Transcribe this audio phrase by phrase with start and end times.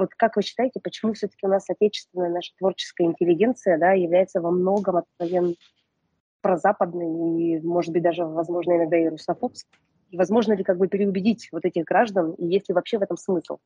[0.00, 4.50] вот как вы считаете, почему все-таки у нас отечественная наша творческая интеллигенция да, является во
[4.50, 5.54] многом откровенно
[6.40, 9.78] прозападной и, может быть, даже, возможно, иногда и русофобской?
[10.10, 13.16] И возможно ли как бы переубедить вот этих граждан, и есть ли вообще в этом
[13.16, 13.58] смысл?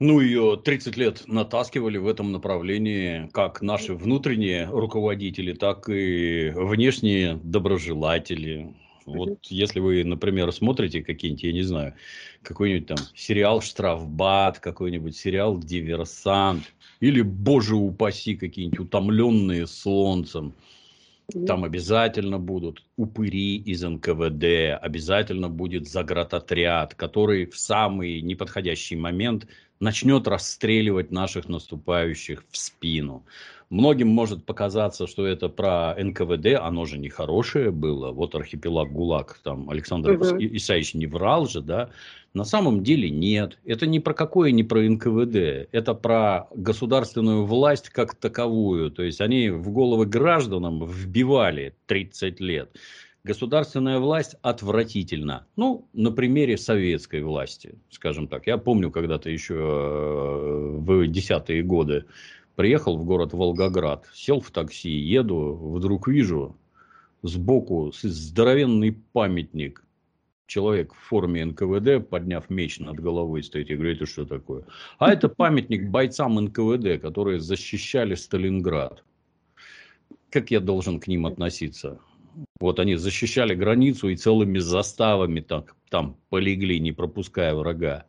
[0.00, 7.34] Ну, ее 30 лет натаскивали в этом направлении как наши внутренние руководители, так и внешние
[7.42, 8.74] доброжелатели.
[9.08, 11.94] Вот если вы, например, смотрите какие-нибудь, я не знаю,
[12.42, 16.64] какой-нибудь там сериал «Штрафбат», какой-нибудь сериал «Диверсант»,
[17.00, 20.54] или, боже упаси, какие-нибудь «Утомленные солнцем»,
[21.46, 29.46] там обязательно будут упыри из НКВД, обязательно будет заградотряд, который в самый неподходящий момент
[29.80, 33.24] начнет расстреливать наших наступающих в спину.
[33.70, 38.12] Многим может показаться, что это про НКВД, оно же нехорошее было.
[38.12, 40.24] Вот архипелаг ГУЛАГ, там Александр угу.
[40.38, 41.90] Исаевич не врал же, да.
[42.32, 43.58] На самом деле нет.
[43.66, 45.68] Это не про какое, не про НКВД.
[45.72, 48.90] Это про государственную власть как таковую.
[48.90, 52.70] То есть они в головы гражданам вбивали 30 лет.
[53.24, 55.46] Государственная власть отвратительна.
[55.56, 58.46] Ну, на примере советской власти, скажем так.
[58.46, 62.06] Я помню когда-то еще э, в десятые годы
[62.58, 66.56] Приехал в город Волгоград, сел в такси, еду, вдруг вижу
[67.22, 69.84] сбоку здоровенный памятник.
[70.48, 73.70] Человек в форме НКВД, подняв меч над головой, стоит.
[73.70, 74.64] Я говорю, это что такое?
[74.98, 79.04] А это памятник бойцам НКВД, которые защищали Сталинград.
[80.28, 82.00] Как я должен к ним относиться?
[82.60, 88.06] Вот они защищали границу и целыми заставами там, там полегли, не пропуская врага.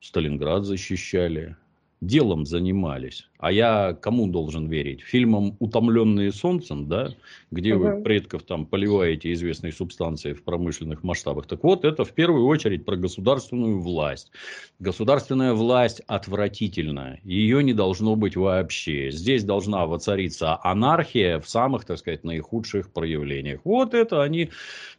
[0.00, 1.56] Сталинград защищали
[2.00, 3.28] делом занимались.
[3.44, 5.02] А я кому должен верить?
[5.02, 7.10] Фильмам «Утомленные солнцем», да,
[7.50, 7.84] где угу.
[7.84, 11.46] вы предков там поливаете известной субстанцией в промышленных масштабах.
[11.46, 14.32] Так вот, это в первую очередь про государственную власть.
[14.78, 17.18] Государственная власть отвратительна.
[17.22, 19.10] Ее не должно быть вообще.
[19.10, 23.60] Здесь должна воцариться анархия в самых, так сказать, наихудших проявлениях.
[23.64, 24.48] Вот это они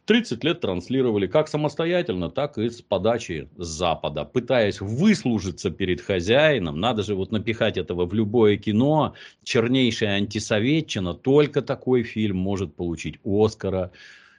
[0.06, 6.78] 30 лет транслировали как самостоятельно, так и с подачи Запада, пытаясь выслужиться перед хозяином.
[6.78, 9.14] Надо же вот напихать этого в любое кино.
[9.44, 11.14] Чернейшая антисоветчина.
[11.14, 13.90] Только такой фильм может получить Оскара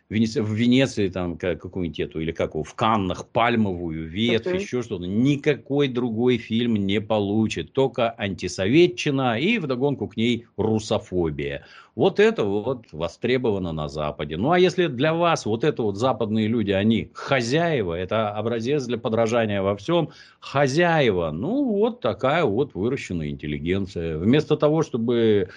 [0.10, 0.14] в
[0.54, 4.60] Венеции там какую-нибудь эту, или как в Каннах пальмовую ветвь, uh-huh.
[4.60, 5.06] еще что-то.
[5.06, 7.74] Никакой другой фильм не получит.
[7.74, 11.66] Только антисоветчина и вдогонку к ней русофобия.
[11.96, 14.38] Вот это вот востребовано на Западе.
[14.38, 18.98] Ну а если для вас вот это вот западные люди, они хозяева, это образец для
[19.00, 24.20] подражания во всем, хозяева, ну вот такая вот выращенная интеллигенция.
[24.20, 25.50] Вместо того, чтобы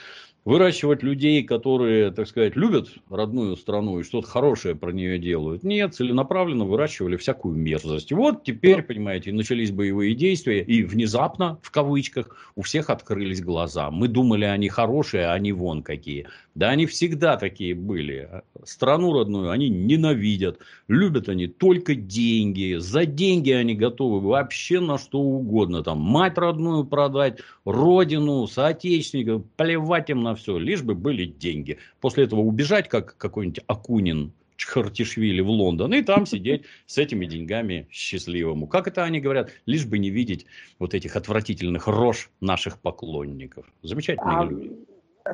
[0.45, 5.63] выращивать людей, которые, так сказать, любят родную страну и что-то хорошее про нее делают.
[5.63, 8.13] Нет, целенаправленно выращивали всякую мерзость.
[8.13, 13.91] Вот теперь, понимаете, начались боевые действия, и внезапно, в кавычках, у всех открылись глаза.
[13.91, 16.27] Мы думали, они хорошие, а они вон какие.
[16.55, 18.29] Да они всегда такие были.
[18.65, 20.59] Страну родную они ненавидят.
[20.89, 22.77] Любят они только деньги.
[22.79, 25.83] За деньги они готовы вообще на что угодно.
[25.83, 29.45] Там мать родную продать, родину, соотечественников.
[29.57, 31.79] Плевать им на все, лишь бы были деньги.
[32.01, 37.89] После этого убежать, как какой-нибудь Акунин Чхартишвили в Лондон и там сидеть с этими деньгами
[37.91, 38.67] счастливому.
[38.67, 39.51] Как это они говорят?
[39.65, 40.45] Лишь бы не видеть
[40.79, 43.65] вот этих отвратительных рож наших поклонников.
[43.83, 44.73] Замечательные а, люди.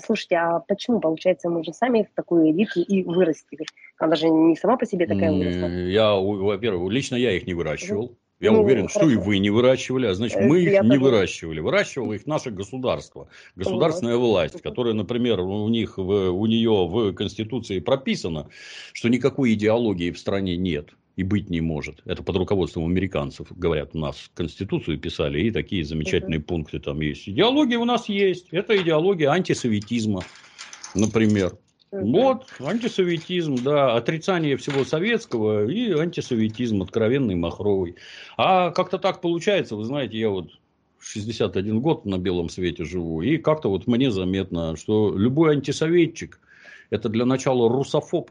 [0.05, 3.67] Слушайте, а почему, получается, мы же сами в такую элиту и вырастили?
[3.99, 5.67] Она же не сама по себе такая выросла.
[5.67, 8.17] Я, во-первых, лично я их не выращивал.
[8.39, 9.01] Я ну, уверен, хорошо.
[9.01, 11.61] что и вы не выращивали, а значит, мы их не выращивали.
[11.61, 17.79] Выращивало их наше государство, государственная власть, которая, например, у них, в, у нее в Конституции
[17.79, 18.49] прописано,
[18.93, 22.03] что никакой идеологии в стране нет и быть не может.
[22.05, 26.45] Это под руководством американцев, говорят, у нас Конституцию писали, и такие замечательные uh-huh.
[26.45, 27.27] пункты там есть.
[27.27, 28.49] Идеология у нас есть.
[28.51, 30.23] Это идеология антисоветизма,
[30.95, 31.53] например.
[31.93, 37.97] Вот, антисоветизм, да, отрицание всего советского и антисоветизм откровенный, махровый.
[38.37, 40.51] А как-то так получается, вы знаете, я вот
[40.99, 46.41] 61 год на белом свете живу, и как-то вот мне заметно, что любой антисоветчик–
[46.91, 48.31] это для начала русофоб,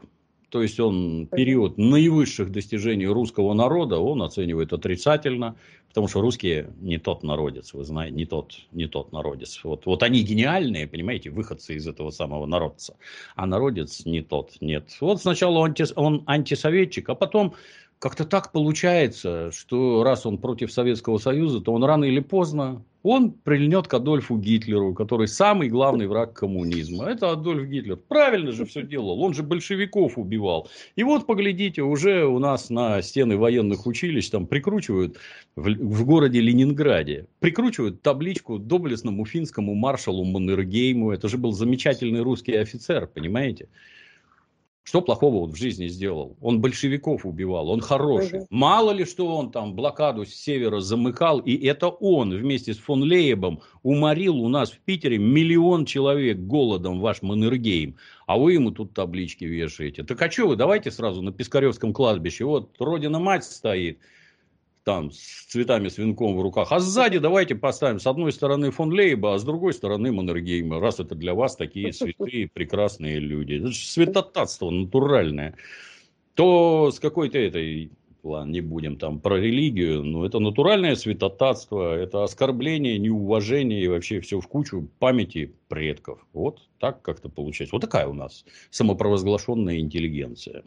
[0.50, 5.56] то есть он период наивысших достижений русского народа он оценивает отрицательно,
[5.88, 9.60] потому что русские не тот народец, вы знаете, не тот, не тот народец.
[9.64, 12.96] Вот, вот они гениальные, понимаете, выходцы из этого самого народца,
[13.34, 14.88] а народец не тот, нет.
[15.00, 17.54] Вот сначала он, он антисоветчик, а потом
[17.98, 23.32] как-то так получается, что раз он против Советского Союза, то он рано или поздно, он
[23.32, 27.04] прильнет к Адольфу Гитлеру, который самый главный враг коммунизма.
[27.06, 27.96] Это Адольф Гитлер.
[27.96, 29.20] Правильно же все делал.
[29.22, 30.68] Он же большевиков убивал.
[30.96, 35.18] И вот, поглядите, уже у нас на стены военных училищ там прикручивают
[35.54, 41.12] в, в городе Ленинграде, прикручивают табличку доблестному финскому маршалу Маннергейму.
[41.12, 43.68] Это же был замечательный русский офицер, понимаете?
[44.86, 46.36] Что плохого он в жизни сделал?
[46.40, 48.38] Он большевиков убивал, он хороший.
[48.42, 48.46] Угу.
[48.50, 53.02] Мало ли, что он там блокаду с севера замыкал, и это он вместе с фон
[53.02, 57.96] Лейбом уморил у нас в Питере миллион человек голодом, ваш Маннергейм.
[58.28, 60.04] А вы ему тут таблички вешаете.
[60.04, 62.44] Так а что вы, давайте сразу на Пискаревском кладбище.
[62.44, 63.98] Вот Родина-мать стоит,
[64.86, 66.70] там с цветами, с венком в руках.
[66.70, 71.00] А сзади давайте поставим с одной стороны фон Лейба, а с другой стороны Маннергейма, раз
[71.00, 73.54] это для вас такие святые, прекрасные люди.
[73.54, 75.56] Это же святотатство натуральное.
[76.34, 77.90] То с какой-то этой,
[78.22, 84.20] ладно, не будем там про религию, но это натуральное святотатство, это оскорбление, неуважение и вообще
[84.20, 86.24] все в кучу памяти предков.
[86.32, 87.74] Вот так как-то получается.
[87.74, 90.62] Вот такая у нас самопровозглашенная интеллигенция.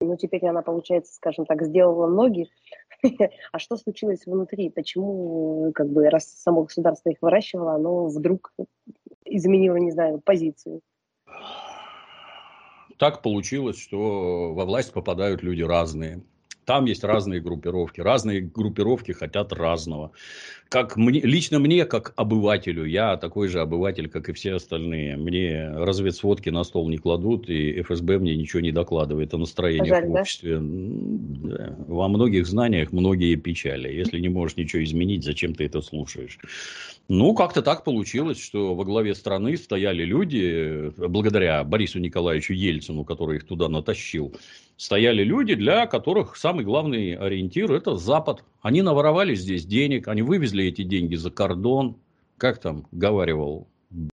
[0.00, 2.48] Ну, теперь она, получается, скажем так, сделала ноги
[3.52, 4.70] А что случилось внутри?
[4.70, 8.52] Почему, как бы, раз само государство их выращивало, оно вдруг
[9.24, 10.80] изменило, не знаю, позицию?
[12.98, 16.22] Так получилось, что во власть попадают люди разные.
[16.64, 18.00] Там есть разные группировки.
[18.00, 20.10] Разные группировки хотят разного.
[20.68, 25.16] Как мне, лично мне, как обывателю, я такой же обыватель, как и все остальные.
[25.16, 30.06] Мне разведсводки на стол не кладут, и ФСБ мне ничего не докладывает о настроении Жаль,
[30.06, 30.58] в обществе.
[30.60, 31.76] Да?
[31.86, 33.92] Во многих знаниях многие печали.
[33.92, 36.38] Если не можешь ничего изменить, зачем ты это слушаешь?
[37.08, 43.36] Ну, как-то так получилось, что во главе страны стояли люди, благодаря Борису Николаевичу Ельцину, который
[43.36, 44.34] их туда натащил,
[44.76, 48.42] стояли люди, для которых самый главный ориентир– это Запад.
[48.62, 51.96] Они наворовали здесь денег, они вывезли эти деньги за кордон.
[52.36, 53.68] Как там говаривал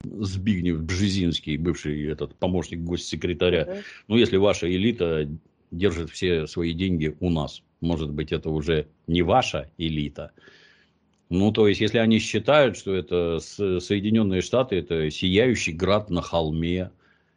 [0.04, 3.84] Збигнев Бжезинский, бывший этот помощник госсекретаря.
[4.08, 5.28] Ну, если ваша элита
[5.72, 10.32] держит все свои деньги у нас, может быть, это уже не ваша элита,
[11.32, 16.92] ну, то есть, если они считают, что это Соединенные Штаты, это сияющий град на холме,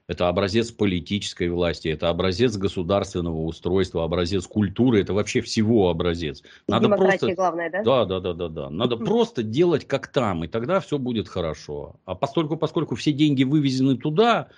[0.06, 6.42] это образец политической власти, это образец государственного устройства, образец культуры, это вообще всего образец.
[6.68, 7.34] Надо просто...
[7.34, 7.82] главное, да?
[7.82, 8.70] Да, да, да, да, да.
[8.70, 11.96] Надо просто делать как там, и тогда все будет хорошо.
[12.04, 14.48] А поскольку, поскольку все деньги вывезены туда,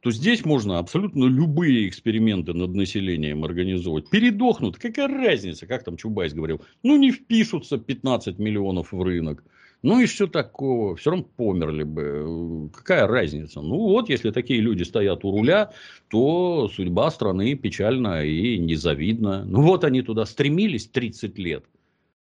[0.00, 4.08] то здесь можно абсолютно любые эксперименты над населением организовывать.
[4.10, 6.60] Передохнут, какая разница, как там Чубайс говорил.
[6.82, 9.44] Ну, не впишутся 15 миллионов в рынок.
[9.82, 12.70] Ну и все такого, все равно померли бы.
[12.74, 13.60] Какая разница?
[13.60, 15.72] Ну вот, если такие люди стоят у руля,
[16.08, 19.44] то судьба страны печальна и незавидна.
[19.44, 21.64] Ну вот они туда стремились 30 лет.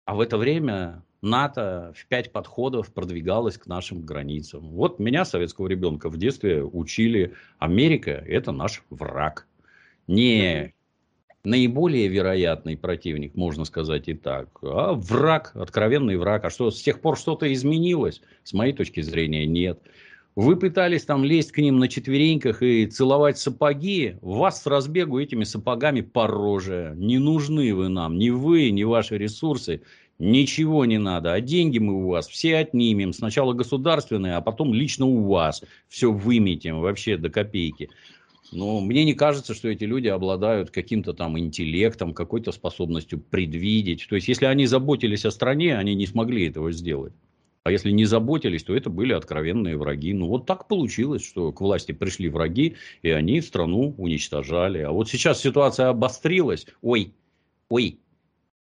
[0.07, 4.71] А в это время НАТО в пять подходов продвигалось к нашим границам.
[4.71, 9.47] Вот меня, советского ребенка, в детстве учили, Америка– это наш враг.
[10.07, 10.74] Не
[11.45, 16.45] наиболее вероятный противник, можно сказать и так, а враг, откровенный враг.
[16.45, 18.23] А что, с тех пор что-то изменилось?
[18.43, 19.81] С моей точки зрения, нет.
[20.37, 25.45] Вы пытались там лезть к ним на четвереньках и целовать сапоги, вас с разбегу этими
[25.45, 26.95] сапогами по роже.
[26.97, 29.83] Не нужны вы нам, ни вы, ни ваши ресурсы.
[30.19, 33.13] Ничего не надо, а деньги мы у вас все отнимем.
[33.13, 35.63] Сначала государственные, а потом лично у вас.
[35.89, 37.91] Все выметим вообще до копейки.
[38.55, 44.07] Но мне не кажется, что эти люди обладают каким-то там интеллектом, какой-то способностью предвидеть.
[44.09, 47.13] То есть, если они заботились о стране, они не смогли этого сделать.
[47.65, 50.13] А если не заботились, то это были откровенные враги.
[50.13, 54.81] Ну, вот так получилось, что к власти пришли враги, и они страну уничтожали.
[54.81, 56.67] А вот сейчас ситуация обострилась.
[56.83, 57.15] Ой,
[57.71, 58.01] ой,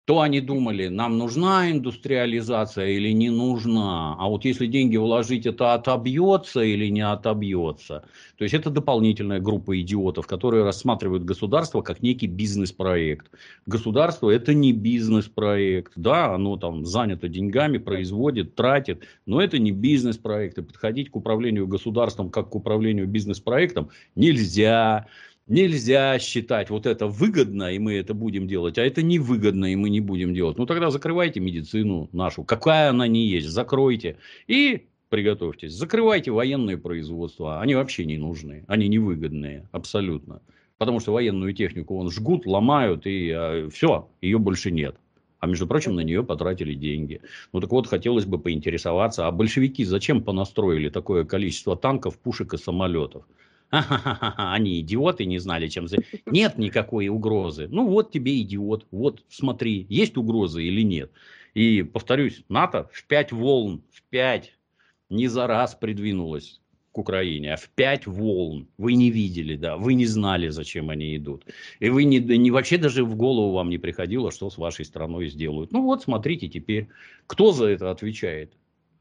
[0.06, 5.74] то они думали, нам нужна индустриализация или не нужна, а вот если деньги вложить, это
[5.74, 8.06] отобьется или не отобьется.
[8.38, 13.32] То есть это дополнительная группа идиотов, которые рассматривают государство как некий бизнес-проект.
[13.66, 20.60] Государство это не бизнес-проект, да, оно там занято деньгами, производит, тратит, но это не бизнес-проект.
[20.60, 25.08] И подходить к управлению государством как к управлению бизнес-проектом нельзя.
[25.48, 29.92] Нельзя считать вот это выгодно, и мы это будем делать, а это невыгодно, и мы
[29.92, 30.58] не будем делать.
[30.58, 34.18] Ну, тогда закрывайте медицину нашу, какая она не есть, закройте.
[34.48, 40.42] И приготовьтесь, закрывайте военные производства, они вообще не нужны, они невыгодные, абсолютно.
[40.80, 44.96] Потому что военную технику он жгут, ломают, и э, все, ее больше нет.
[45.40, 47.22] А между прочим, на нее потратили деньги.
[47.54, 52.58] Ну так вот, хотелось бы поинтересоваться, а большевики зачем понастроили такое количество танков, пушек и
[52.58, 53.28] самолетов?
[54.38, 55.98] Они идиоты, не знали, чем за...
[56.26, 57.68] Нет никакой угрозы.
[57.70, 61.12] Ну вот тебе идиот, вот смотри, есть угроза или нет.
[61.54, 64.58] И повторюсь, НАТО в пять волн, в пять,
[65.10, 66.60] не за раз придвинулась
[66.92, 68.68] к Украине, а в пять волн.
[68.78, 71.46] Вы не видели, да, вы не знали, зачем они идут.
[71.80, 75.28] И вы не, не вообще даже в голову вам не приходило, что с вашей страной
[75.28, 75.72] сделают.
[75.72, 76.88] Ну вот, смотрите теперь,
[77.28, 78.54] кто за это отвечает?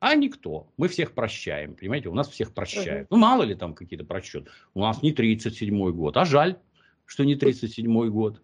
[0.07, 0.67] А никто.
[0.77, 3.11] Мы всех прощаем, понимаете, у нас всех прощают.
[3.11, 4.51] Ну, мало ли там какие-то просчеты.
[4.75, 6.59] У нас не 37-й год, а жаль,
[7.07, 8.43] что не 37-й год.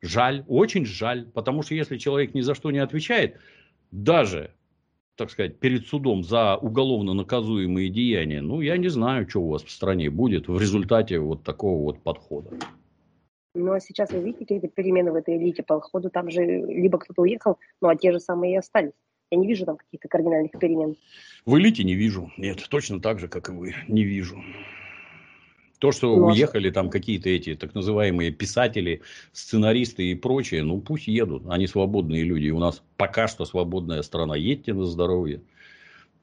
[0.00, 3.40] Жаль, очень жаль, потому что если человек ни за что не отвечает,
[3.90, 4.54] даже
[5.16, 9.64] так сказать, перед судом за уголовно наказуемые деяния, ну, я не знаю, что у вас
[9.64, 12.50] в стране будет в результате вот такого вот подхода.
[13.56, 16.08] Ну, а сейчас вы видите какие-то перемены в этой элите по ходу?
[16.08, 18.92] Там же либо кто-то уехал, ну, а те же самые и остались.
[19.30, 20.96] Я не вижу там каких-то кардинальных перемен.
[21.46, 22.32] В элите не вижу.
[22.36, 24.42] Нет, точно так же, как и вы, не вижу.
[25.78, 29.00] То, что ну, а уехали там какие-то эти так называемые писатели,
[29.32, 31.44] сценаристы и прочее, ну пусть едут.
[31.48, 32.50] Они свободные люди.
[32.50, 34.36] У нас пока что свободная страна.
[34.36, 35.40] Едьте на здоровье.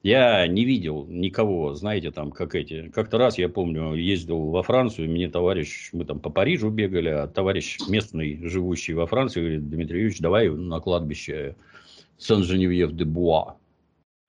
[0.04, 2.88] Я не видел никого, знаете, там, как эти.
[2.90, 7.26] Как-то раз, я помню, ездил во Францию, мне товарищ, мы там по Парижу бегали, а
[7.26, 11.56] товарищ местный, живущий во Франции, говорит, Дмитрий Юрьевич, давай на кладбище
[12.18, 13.56] Сен-Женевьев-де-Буа.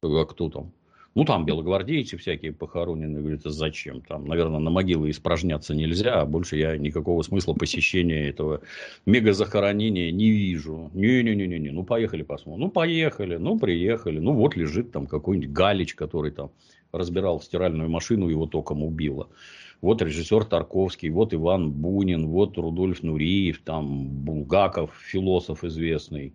[0.02, 0.72] А кто там?
[1.16, 3.20] Ну, там белогвардейцы всякие похоронены.
[3.20, 4.02] Говорит, а зачем?
[4.02, 8.62] Там, наверное, на могилы испражняться нельзя, а больше я никакого смысла посещения этого
[9.06, 10.92] мегазахоронения не вижу.
[10.94, 12.62] Не-не-не-не, ну, поехали посмотрим.
[12.62, 14.20] Ну, поехали, ну, приехали.
[14.20, 16.52] Ну, вот лежит там какой-нибудь Галич, который там
[16.92, 19.28] разбирал стиральную машину, его током убило.
[19.82, 26.34] Вот режиссер Тарковский, вот Иван Бунин, вот Рудольф Нуриев, там Булгаков, философ известный.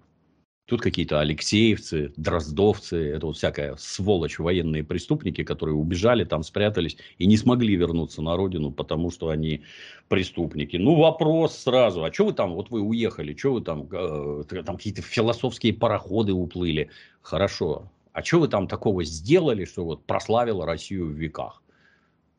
[0.67, 7.27] Тут какие-то алексеевцы, дроздовцы, это вот всякая сволочь, военные преступники, которые убежали, там спрятались и
[7.27, 9.63] не смогли вернуться на родину, потому что они
[10.09, 10.79] преступники.
[10.79, 14.77] Ну, вопрос сразу, а что вы там, вот вы уехали, что вы там, э, там
[14.79, 16.89] какие-то философские пароходы уплыли.
[17.21, 21.64] Хорошо, а что вы там такого сделали, что вот прославило Россию в веках?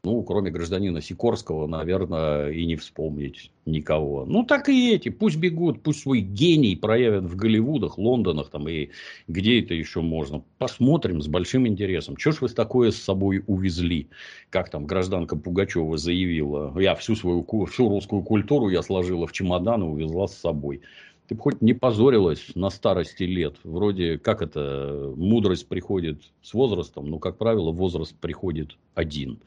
[0.05, 4.23] Ну, кроме гражданина Сикорского, наверное, и не вспомнить никого.
[4.25, 5.09] Ну, так и эти.
[5.09, 8.89] Пусть бегут, пусть свой гений проявят в Голливудах, Лондонах там и
[9.27, 10.43] где это еще можно.
[10.59, 12.17] Посмотрим с большим интересом.
[12.19, 14.07] Что ж вы такое с собой увезли?
[14.51, 16.79] Как там гражданка Пугачева заявила.
[16.79, 20.81] Я всю свою всю русскую культуру я сложила в чемодан и увезла с собой.
[21.27, 23.55] Ты бы хоть не позорилась на старости лет.
[23.63, 29.39] Вроде, как это, мудрость приходит с возрастом, но, как правило, возраст приходит один.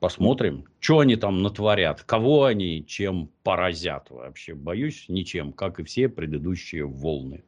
[0.00, 4.54] Посмотрим, что они там натворят, кого они чем поразят вообще.
[4.54, 7.44] Боюсь, ничем, как и все предыдущие волны.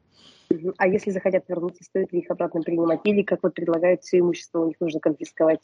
[0.77, 3.01] А если захотят вернуться, стоит ли их обратно принимать?
[3.03, 5.59] Или, как вот предлагают, все имущество у них нужно конфисковать,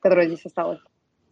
[0.00, 0.80] которое здесь осталось?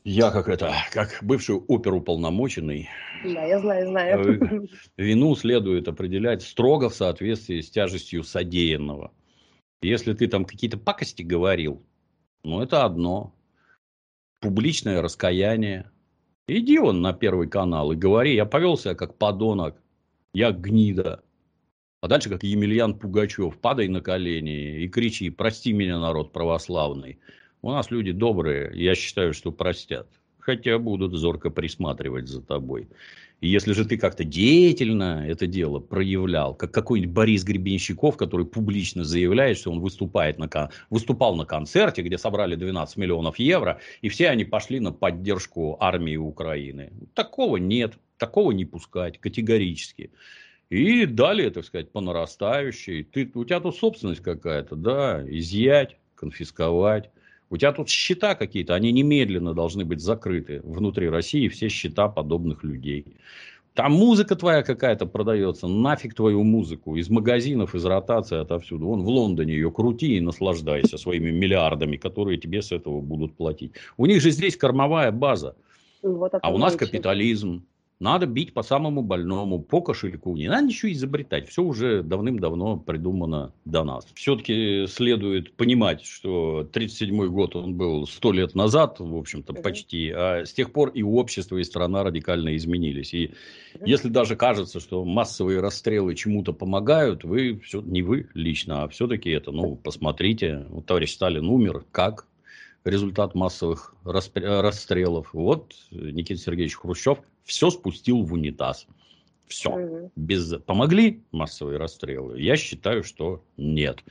[0.04, 2.88] Я как это, как бывший оперуполномоченный.
[3.24, 4.42] Да, я знаю, знаю.
[4.42, 9.12] Э, вину следует определять строго в соответствии с тяжестью содеянного.
[9.82, 11.82] Если ты там какие-то пакости говорил,
[12.42, 13.34] ну это одно
[14.40, 15.90] публичное раскаяние.
[16.46, 19.80] Иди он на первый канал и говори, я повел себя как подонок,
[20.32, 21.22] я гнида.
[22.00, 27.18] А дальше, как Емельян Пугачев, падай на колени и кричи, прости меня, народ православный.
[27.60, 30.08] У нас люди добрые, я считаю, что простят.
[30.48, 32.88] Хотя будут зорко присматривать за тобой.
[33.42, 39.04] И если же ты как-то деятельно это дело проявлял, как какой-нибудь Борис Гребенщиков, который публично
[39.04, 44.30] заявляет, что он выступает на, выступал на концерте, где собрали 12 миллионов евро, и все
[44.30, 46.92] они пошли на поддержку армии Украины.
[47.12, 50.12] Такого нет, такого не пускать категорически.
[50.70, 53.04] И далее, так сказать, по нарастающей.
[53.04, 57.10] Ты, у тебя тут собственность какая-то, да, изъять, конфисковать.
[57.50, 62.62] У тебя тут счета какие-то, они немедленно должны быть закрыты внутри России, все счета подобных
[62.62, 63.06] людей.
[63.74, 68.86] Там музыка твоя какая-то продается, нафиг твою музыку, из магазинов, из ротации, отовсюду.
[68.86, 73.72] Вон в Лондоне ее крути и наслаждайся своими миллиардами, которые тебе с этого будут платить.
[73.96, 75.54] У них же здесь кормовая база,
[76.02, 77.64] вот а у нас капитализм.
[78.00, 80.36] Надо бить по самому больному, по кошельку.
[80.36, 81.48] Не надо ничего изобретать.
[81.48, 84.06] Все уже давным-давно придумано до нас.
[84.14, 90.10] Все-таки следует понимать, что 1937 год он был сто лет назад, в общем-то, почти.
[90.10, 93.12] А с тех пор и общество, и страна радикально изменились.
[93.14, 93.32] И
[93.84, 99.30] если даже кажется, что массовые расстрелы чему-то помогают, вы все, не вы лично, а все-таки
[99.30, 102.28] это, ну, посмотрите, вот товарищ Сталин умер, как?
[102.84, 105.32] Результат массовых расстрелов.
[105.32, 108.86] Вот Никита Сергеевич Хрущев все спустил в унитаз.
[109.48, 110.10] Все.
[110.14, 110.54] Без...
[110.66, 112.40] Помогли массовые расстрелы?
[112.40, 114.04] Я считаю, что нет.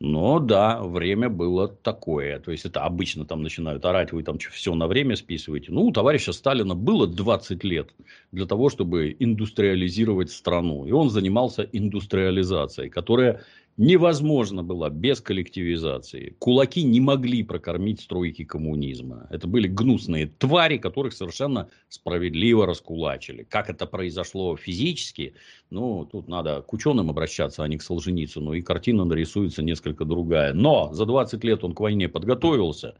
[0.00, 2.40] Но да, время было такое.
[2.40, 5.72] То есть это обычно там начинают орать, вы там все на время списываете.
[5.72, 7.90] Ну, у товарища Сталина было 20 лет
[8.32, 10.86] для того, чтобы индустриализировать страну.
[10.86, 13.42] И он занимался индустриализацией, которая
[13.76, 16.34] невозможно было без коллективизации.
[16.38, 19.26] Кулаки не могли прокормить стройки коммунизма.
[19.30, 23.44] Это были гнусные твари, которых совершенно справедливо раскулачили.
[23.44, 25.34] Как это произошло физически,
[25.70, 28.52] ну, тут надо к ученым обращаться, а не к Солженицыну.
[28.52, 30.52] И картина нарисуется несколько другая.
[30.52, 32.96] Но за 20 лет он к войне подготовился.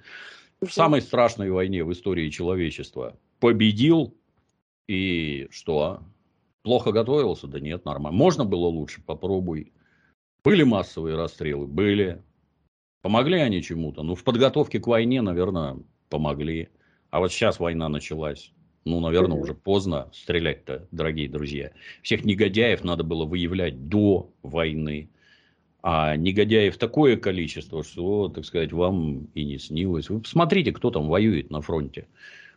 [0.61, 4.15] В самой страшной войне в истории человечества победил.
[4.89, 6.01] И что?
[6.63, 7.47] Плохо готовился?
[7.47, 8.17] Да нет, нормально.
[8.17, 9.03] Можно было лучше?
[9.05, 9.73] Попробуй.
[10.43, 11.67] Были массовые расстрелы?
[11.67, 12.23] Были.
[13.03, 14.03] Помогли они чему-то?
[14.03, 15.79] Ну, в подготовке к войне, наверное,
[16.09, 16.69] помогли.
[17.11, 18.53] А вот сейчас война началась.
[18.85, 21.73] Ну, наверное, уже поздно стрелять-то, дорогие друзья.
[22.03, 25.11] Всех негодяев надо было выявлять до войны.
[25.83, 30.09] А негодяев такое количество, что, так сказать, вам и не снилось.
[30.09, 32.09] Вы посмотрите, кто там воюет на фронте.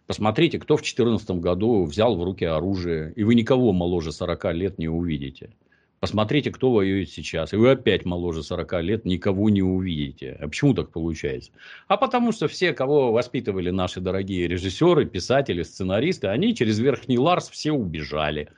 [0.08, 3.14] Посмотрите, кто в 2014 году взял в руки оружие.
[3.16, 5.54] И вы никого моложе 40 лет не увидите.
[6.04, 7.54] Посмотрите, кто воюет сейчас.
[7.54, 10.38] И вы опять моложе 40 лет никого не увидите.
[10.42, 11.52] А почему так получается?
[11.88, 17.50] А потому что все, кого воспитывали наши дорогие режиссеры, писатели, сценаристы, они через Верхний Ларс
[17.50, 18.50] все убежали.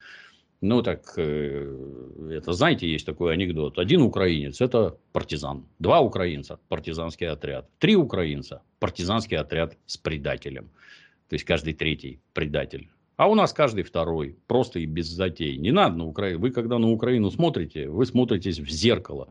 [0.62, 3.78] Ну так, э, это знаете, есть такой анекдот.
[3.78, 5.68] Один украинец– это партизан.
[5.78, 7.70] Два украинца– партизанский отряд.
[7.78, 10.72] Три украинца– партизанский отряд с предателем.
[11.30, 12.90] То есть, каждый третий предатель.
[13.18, 15.58] А у нас каждый второй, просто и без затей.
[15.58, 16.40] Не надо на Украину.
[16.40, 19.30] Вы когда на Украину смотрите, вы смотритесь в зеркало.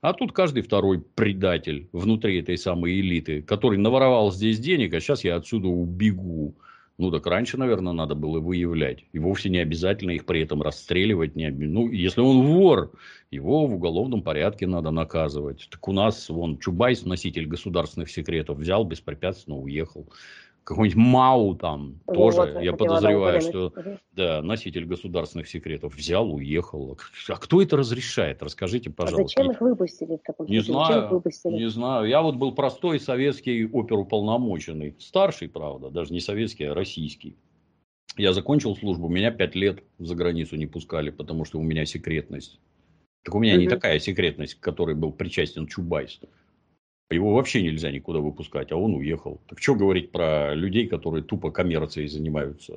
[0.00, 5.24] А тут каждый второй предатель внутри этой самой элиты, который наворовал здесь денег, а сейчас
[5.24, 6.54] я отсюда убегу.
[6.96, 9.04] Ну, так раньше, наверное, надо было выявлять.
[9.12, 11.36] И вовсе не обязательно их при этом расстреливать.
[11.36, 11.58] Не об...
[11.58, 12.92] Ну, если он вор,
[13.30, 15.68] его в уголовном порядке надо наказывать.
[15.70, 20.08] Так у нас, вон, Чубайс, носитель государственных секретов, взял, беспрепятственно уехал
[20.68, 23.72] какой-нибудь Мау там ну, тоже, вот, я подозреваю, что
[24.12, 26.98] да, носитель государственных секретов взял, уехал.
[27.28, 28.42] А кто это разрешает?
[28.42, 29.40] Расскажите, пожалуйста.
[29.40, 32.06] А зачем их выпустили не Знаю, не знаю.
[32.06, 34.94] Я вот был простой советский оперуполномоченный.
[34.98, 37.38] Старший, правда, даже не советский, а российский.
[38.18, 42.60] Я закончил службу, меня пять лет за границу не пускали, потому что у меня секретность.
[43.24, 43.62] Так у меня угу.
[43.62, 46.20] не такая секретность, к которой был причастен Чубайс.
[47.10, 49.40] Его вообще нельзя никуда выпускать, а он уехал.
[49.48, 52.74] Так что говорить про людей, которые тупо коммерцией занимаются?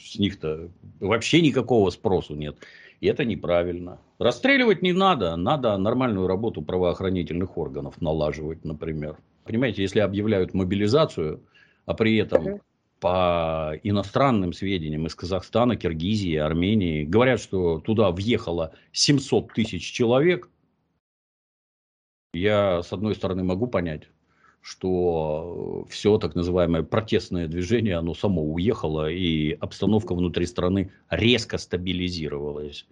[0.00, 0.68] С них-то
[1.00, 2.56] вообще никакого спросу нет.
[3.00, 3.98] И это неправильно.
[4.20, 5.34] Расстреливать не надо.
[5.34, 9.16] Надо нормальную работу правоохранительных органов налаживать, например.
[9.42, 11.40] Понимаете, если объявляют мобилизацию,
[11.84, 12.60] а при этом
[13.00, 20.48] по иностранным сведениям из Казахстана, Киргизии, Армении говорят, что туда въехало 700 тысяч человек–
[22.32, 24.08] я, с одной стороны, могу понять,
[24.60, 32.86] что все так называемое протестное движение, оно само уехало, и обстановка внутри страны резко стабилизировалась.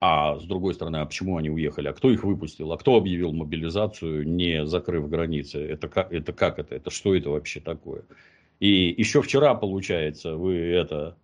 [0.00, 1.88] А с другой стороны, а почему они уехали?
[1.88, 2.70] А кто их выпустил?
[2.72, 5.58] А кто объявил мобилизацию, не закрыв границы?
[5.58, 6.32] Это как это?
[6.32, 6.74] Как это?
[6.74, 8.04] это что это вообще такое?
[8.60, 11.16] И еще вчера, получается, вы это...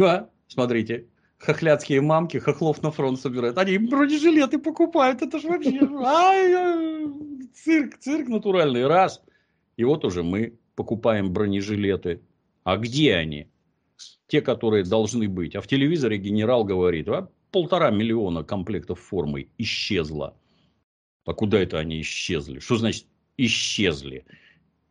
[0.00, 1.06] А, смотрите,
[1.42, 3.58] хохлядские мамки хохлов на фронт собирают.
[3.58, 5.22] Они бронежилеты покупают.
[5.22, 5.80] Это же вообще...
[7.52, 8.86] Цирк, цирк натуральный.
[8.86, 9.22] Раз.
[9.76, 12.22] И вот уже мы покупаем бронежилеты.
[12.64, 13.48] А где они?
[14.28, 15.56] Те, которые должны быть.
[15.56, 20.36] А в телевизоре генерал говорит, а полтора миллиона комплектов формы исчезло.
[21.26, 22.60] А куда это они исчезли?
[22.60, 24.24] Что значит исчезли?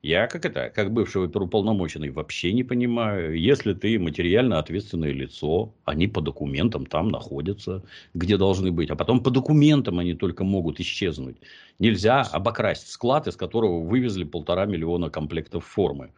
[0.04, 3.40] Я как это, как бывший оперуполномоченный, вообще не понимаю.
[3.40, 7.84] Если ты материально ответственное лицо, они по документам там находятся,
[8.16, 8.90] где должны быть.
[8.90, 11.38] А потом по документам они только могут исчезнуть.
[11.78, 16.12] Нельзя обокрасть склад, из которого вывезли полтора миллиона комплектов формы.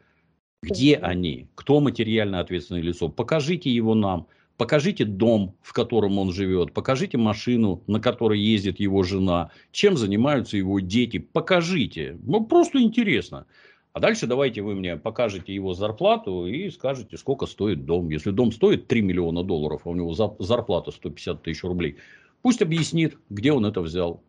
[0.62, 1.50] Где они?
[1.56, 3.10] Кто материально ответственное лицо?
[3.10, 4.28] Покажите его нам.
[4.56, 6.74] Покажите дом, в котором он живет.
[6.74, 9.52] Покажите машину, на которой ездит его жена.
[9.74, 11.18] Чем занимаются его дети.
[11.18, 12.18] Покажите.
[12.24, 13.46] Ну, просто интересно.
[13.94, 18.10] А дальше давайте вы мне покажете его зарплату и скажете, сколько стоит дом.
[18.10, 21.98] Если дом стоит 3 миллиона долларов, а у него зарплата 150 тысяч рублей,
[22.42, 24.24] пусть объяснит, где он это взял.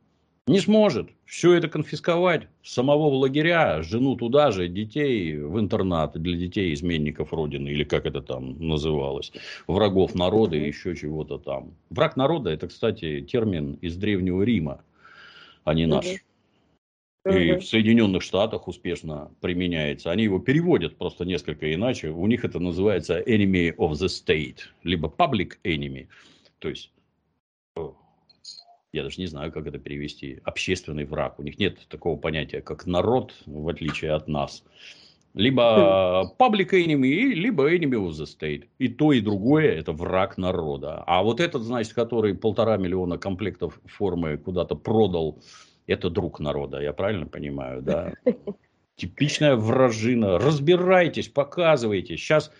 [0.46, 2.48] Не сможет все это конфисковать.
[2.62, 8.04] Самого в лагеря, жену туда же, детей в интернат для детей изменников Родины, или как
[8.04, 9.32] это там называлось,
[9.66, 11.72] врагов народа и еще чего-то там.
[11.88, 14.82] Враг народа, это, кстати, термин из Древнего Рима,
[15.64, 16.04] а не наш.
[17.24, 20.10] И в Соединенных Штатах успешно применяется.
[20.10, 22.10] Они его переводят просто несколько иначе.
[22.10, 26.08] У них это называется enemy of the state, либо public enemy.
[26.58, 26.92] То есть,
[28.92, 31.38] я даже не знаю, как это перевести, общественный враг.
[31.38, 34.62] У них нет такого понятия, как народ, в отличие от нас.
[35.32, 38.68] Либо public enemy, либо enemy of the state.
[38.78, 41.02] И то, и другое– это враг народа.
[41.06, 45.42] А вот этот, значит, который полтора миллиона комплектов формы куда-то продал
[45.86, 48.12] это друг народа, я правильно понимаю, да?
[48.96, 50.38] Типичная вражина.
[50.38, 52.16] Разбирайтесь, показывайте.
[52.16, 52.52] Сейчас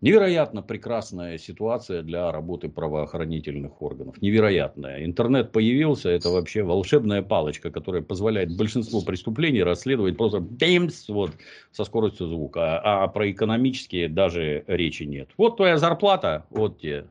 [0.00, 4.20] невероятно прекрасная ситуация для работы правоохранительных органов.
[4.20, 5.04] Невероятная.
[5.04, 11.32] Интернет появился, это вообще волшебная палочка, которая позволяет большинство преступлений расследовать просто бимс, вот,
[11.72, 12.78] со скоростью звука.
[12.78, 15.30] А, а про экономические даже речи нет.
[15.38, 17.06] Вот твоя зарплата, вот тебе.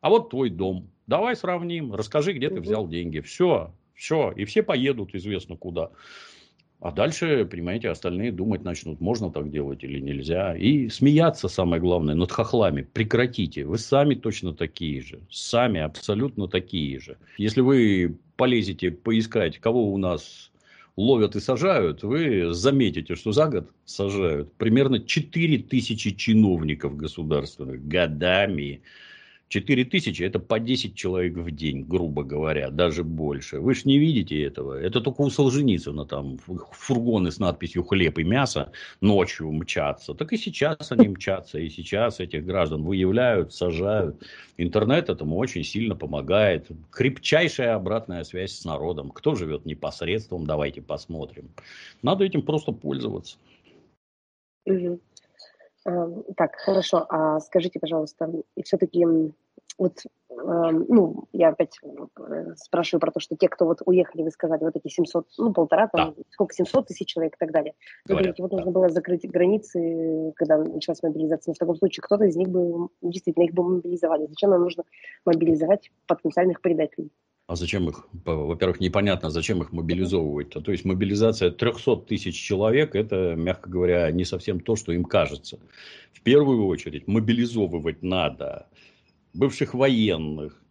[0.00, 0.90] А вот твой дом.
[1.06, 1.94] Давай сравним.
[1.94, 3.20] Расскажи, где ты взял деньги.
[3.20, 3.72] Все.
[4.00, 5.90] Все, и все поедут известно куда.
[6.80, 10.56] А дальше, понимаете, остальные думать начнут, можно так делать или нельзя.
[10.56, 12.80] И смеяться, самое главное, над хохлами.
[12.80, 13.66] Прекратите.
[13.66, 15.20] Вы сами точно такие же.
[15.30, 17.18] Сами абсолютно такие же.
[17.36, 20.50] Если вы полезете поискать, кого у нас
[20.96, 28.80] ловят и сажают, вы заметите, что за год сажают примерно 4 тысячи чиновников государственных годами.
[29.50, 33.58] 4 тысячи– это по 10 человек в день, грубо говоря, даже больше.
[33.58, 34.80] Вы же не видите этого.
[34.80, 40.14] Это только у Солженицына там фургоны с надписью «хлеб и мясо» ночью мчатся.
[40.14, 41.58] Так и сейчас они мчатся.
[41.58, 44.22] И сейчас этих граждан выявляют, сажают.
[44.56, 46.68] Интернет этому очень сильно помогает.
[46.92, 49.10] Крепчайшая обратная связь с народом.
[49.10, 51.50] Кто живет непосредством, давайте посмотрим.
[52.02, 53.36] Надо этим просто пользоваться.
[54.66, 55.00] Угу.
[56.36, 57.06] Так, хорошо.
[57.08, 58.30] А скажите, пожалуйста,
[58.62, 59.04] все-таки
[59.80, 64.60] вот, ну, я опять э, спрашиваю про то, что те, кто вот уехали, вы сказали,
[64.62, 66.22] вот эти 700, ну, полтора, там, да.
[66.28, 67.72] сколько, 700 тысяч человек и так далее.
[68.06, 68.58] Вы говорите, вот да.
[68.58, 71.52] нужно было закрыть границы, когда началась мобилизация.
[71.52, 74.26] Но в таком случае кто-то из них бы, действительно, их бы мобилизовали.
[74.26, 74.84] Зачем нам нужно
[75.24, 77.10] мобилизовать потенциальных предателей?
[77.46, 78.06] А зачем их?
[78.26, 80.54] Во-первых, непонятно, зачем их мобилизовывать.
[80.54, 80.60] -то.
[80.60, 85.58] то есть мобилизация 300 тысяч человек, это, мягко говоря, не совсем то, что им кажется.
[86.12, 88.66] В первую очередь мобилизовывать надо
[89.32, 90.62] бывших военных,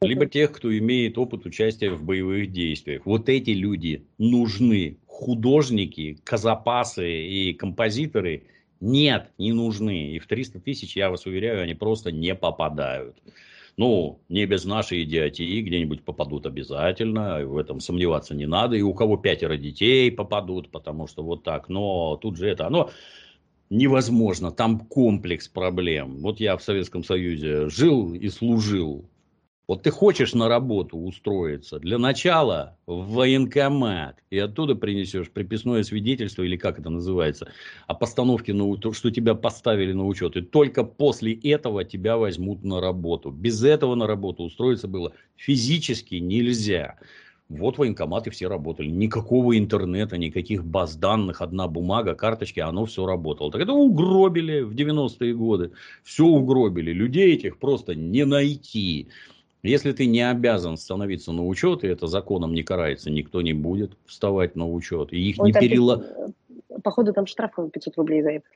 [0.00, 3.06] либо тех, кто имеет опыт участия в боевых действиях.
[3.06, 4.98] Вот эти люди нужны.
[5.06, 8.44] Художники, казапасы и композиторы
[8.80, 10.12] нет, не нужны.
[10.12, 13.16] И в 300 тысяч, я вас уверяю, они просто не попадают.
[13.78, 18.76] Ну, не без нашей идиотии где-нибудь попадут обязательно, в этом сомневаться не надо.
[18.76, 21.68] И у кого пятеро детей попадут, потому что вот так.
[21.68, 22.90] Но тут же это, оно
[23.70, 26.18] невозможно, там комплекс проблем.
[26.18, 29.08] Вот я в Советском Союзе жил и служил.
[29.68, 36.44] Вот ты хочешь на работу устроиться, для начала в военкомат, и оттуда принесешь приписное свидетельство,
[36.44, 37.50] или как это называется,
[37.88, 40.36] о постановке, на, что тебя поставили на учет.
[40.36, 43.32] И только после этого тебя возьмут на работу.
[43.32, 46.96] Без этого на работу устроиться было физически нельзя.
[47.48, 48.88] Вот военкоматы все работали.
[48.88, 53.52] Никакого интернета, никаких баз данных, одна бумага, карточки, оно все работало.
[53.52, 55.70] Так это угробили в 90-е годы.
[56.02, 56.92] Все угробили.
[56.92, 59.08] Людей этих просто не найти.
[59.62, 63.96] Если ты не обязан становиться на учет, и это законом не карается, никто не будет
[64.06, 65.12] вставать на учет.
[65.12, 66.04] И их Он не перела...
[66.68, 68.46] Э, походу там штраф 500 рублей за это.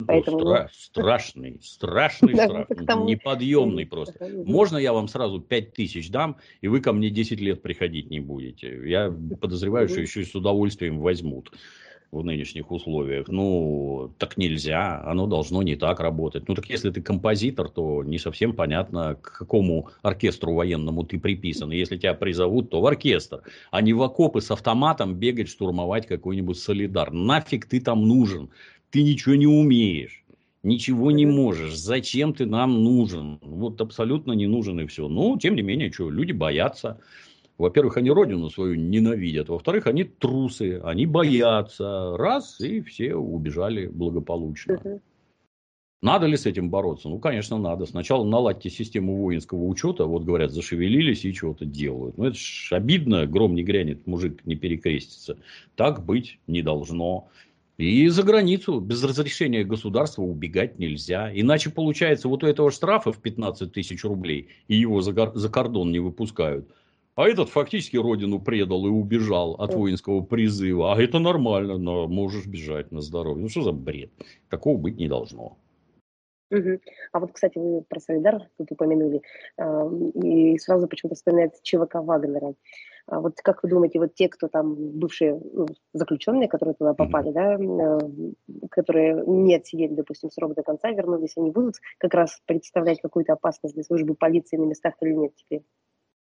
[0.00, 0.40] Ну, Поэтому...
[0.40, 2.68] Стра- страшный, страшный штраф,
[3.06, 4.28] неподъемный просто.
[4.44, 8.20] Можно я вам сразу 5 тысяч дам, и вы ко мне 10 лет приходить не
[8.20, 8.80] будете?
[8.88, 11.52] Я подозреваю, что еще и с удовольствием возьмут
[12.14, 13.28] в нынешних условиях.
[13.28, 16.48] Ну, так нельзя, оно должно не так работать.
[16.48, 21.70] Ну, так если ты композитор, то не совсем понятно, к какому оркестру военному ты приписан.
[21.70, 26.58] Если тебя призовут, то в оркестр, а не в окопы с автоматом бегать, штурмовать какой-нибудь
[26.58, 27.12] солидар.
[27.12, 28.50] Нафиг ты там нужен?
[28.94, 30.24] Ты ничего не умеешь.
[30.62, 31.76] Ничего не можешь.
[31.76, 33.40] Зачем ты нам нужен?
[33.42, 35.08] Вот абсолютно не нужен и все.
[35.08, 37.00] Но, тем не менее, что, люди боятся.
[37.58, 39.48] Во-первых, они родину свою ненавидят.
[39.48, 42.16] Во-вторых, они трусы, они боятся.
[42.16, 45.00] Раз, и все убежали благополучно.
[46.00, 47.08] Надо ли с этим бороться?
[47.08, 47.86] Ну, конечно, надо.
[47.86, 50.04] Сначала наладьте систему воинского учета.
[50.04, 52.16] Вот, говорят, зашевелились и чего-то делают.
[52.16, 53.26] Ну, это ж обидно.
[53.26, 55.36] Гром не грянет, мужик не перекрестится.
[55.74, 57.28] Так быть не должно.
[57.76, 61.30] И за границу без разрешения государства убегать нельзя.
[61.34, 65.90] Иначе получается вот у этого штрафа в 15 тысяч рублей, и его за, за кордон
[65.90, 66.68] не выпускают.
[67.16, 70.94] А этот фактически родину предал и убежал от воинского призыва.
[70.94, 73.42] А это нормально, но можешь бежать на здоровье.
[73.42, 74.10] Ну что за бред?
[74.50, 75.56] Такого быть не должно.
[76.50, 76.80] Угу.
[77.12, 79.22] А вот, кстати, вы про Солидар тут упомянули,
[80.22, 82.54] и сразу почему-то вспоминается ЧВК Вагнера.
[83.06, 87.30] А вот как вы думаете, вот те, кто там бывшие ну, заключенные, которые туда попали,
[87.30, 87.76] mm-hmm.
[87.76, 93.02] да, э, которые не отсидели, допустим, срок до конца, вернулись, они будут как раз представлять
[93.02, 95.62] какую-то опасность для службы полиции на местах или нет теперь?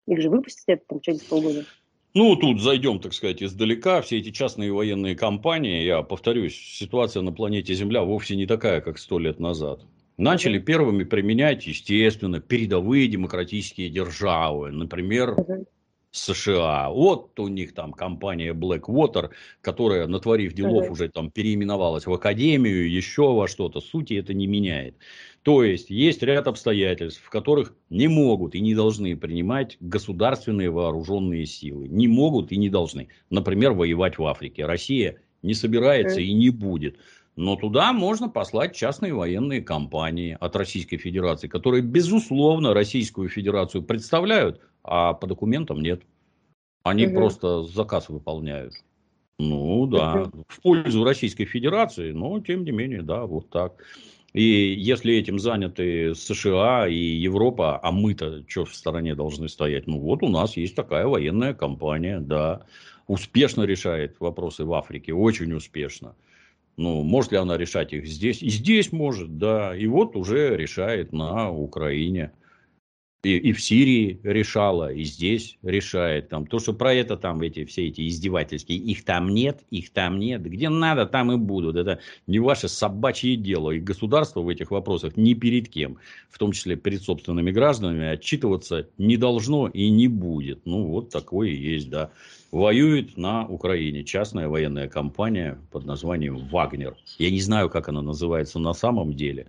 [0.08, 1.66] Их же выпустят там через полгода.
[2.14, 4.02] Ну, тут зайдем, так сказать, издалека.
[4.02, 8.98] Все эти частные военные компании, я повторюсь, ситуация на планете Земля вовсе не такая, как
[8.98, 9.82] сто лет назад.
[10.18, 14.72] Начали первыми применять, естественно, передовые демократические державы.
[14.72, 15.36] Например,
[16.12, 16.90] США.
[16.90, 19.30] Вот у них там компания Blackwater,
[19.62, 20.92] которая, натворив делов, uh-huh.
[20.92, 23.80] уже там переименовалась в Академию, еще во что-то.
[23.80, 24.96] Сути это не меняет.
[25.44, 31.46] То есть, есть ряд обстоятельств, в которых не могут и не должны принимать государственные вооруженные
[31.46, 31.88] силы.
[31.88, 33.08] Не могут и не должны.
[33.30, 34.66] Например, воевать в Африке.
[34.66, 36.98] Россия не собирается и не будет.
[37.38, 44.60] Но туда можно послать частные военные компании от Российской Федерации, которые, безусловно, Российскую Федерацию представляют,
[44.84, 46.02] а по документам нет.
[46.84, 47.16] Они угу.
[47.16, 48.74] просто заказ выполняют.
[49.40, 53.84] Ну да, в пользу Российской Федерации, но тем не менее, да, вот так.
[54.34, 59.88] И если этим заняты США и Европа, а мы-то что в стороне должны стоять?
[59.88, 62.66] Ну вот у нас есть такая военная компания, да,
[63.08, 66.16] успешно решает вопросы в Африке, очень успешно.
[66.78, 68.42] Ну, может ли она решать их здесь?
[68.42, 69.76] И здесь может, да.
[69.76, 72.32] И вот уже решает на Украине
[73.24, 76.30] и, и в Сирии решала, и здесь решает.
[76.30, 80.18] Там, то, что про это там эти, все эти издевательские, их там нет, их там
[80.18, 80.42] нет.
[80.44, 81.76] Где надо, там и будут.
[81.76, 83.72] Это не ваше собачье дело.
[83.72, 85.98] И государство в этих вопросах ни перед кем,
[86.30, 90.66] в том числе перед собственными гражданами, отчитываться не должно и не будет.
[90.66, 92.12] Ну, вот такое и есть, да.
[92.52, 96.96] Воюет на Украине частная военная компания под названием «Вагнер».
[97.18, 99.48] Я не знаю, как она называется на самом деле.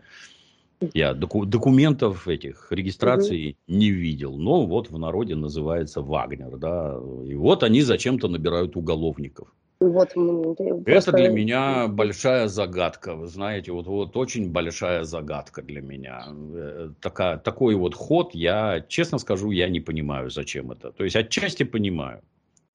[0.94, 3.78] Я доку- документов этих регистраций угу.
[3.78, 4.36] не видел.
[4.36, 6.56] Но вот в народе называется Вагнер.
[6.56, 6.98] Да?
[7.26, 9.48] И вот они зачем-то набирают уголовников.
[9.80, 11.10] Вот, просто...
[11.10, 13.16] Это для меня большая загадка.
[13.16, 16.24] Вы знаете, вот, вот очень большая загадка для меня.
[16.54, 20.92] Э, такая, такой вот ход, я, честно скажу, я не понимаю, зачем это.
[20.92, 22.20] То есть, отчасти понимаю.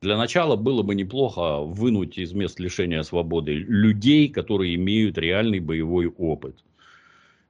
[0.02, 6.08] Для начала было бы неплохо вынуть из мест лишения свободы людей, которые имеют реальный боевой
[6.08, 6.58] опыт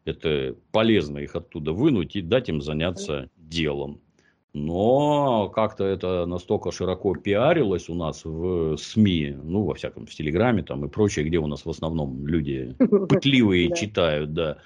[0.07, 4.01] это полезно их оттуда вынуть и дать им заняться делом.
[4.53, 10.63] Но как-то это настолько широко пиарилось у нас в СМИ, ну, во всяком, в Телеграме
[10.63, 12.75] там и прочее, где у нас в основном люди
[13.09, 14.57] пытливые читают, да.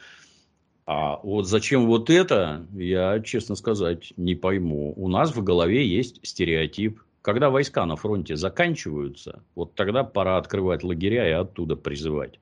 [0.86, 4.94] А вот зачем вот это, я, честно сказать, не пойму.
[4.96, 7.02] У нас в голове есть стереотип.
[7.22, 12.40] Когда войска на фронте заканчиваются, вот тогда пора открывать лагеря и оттуда призывать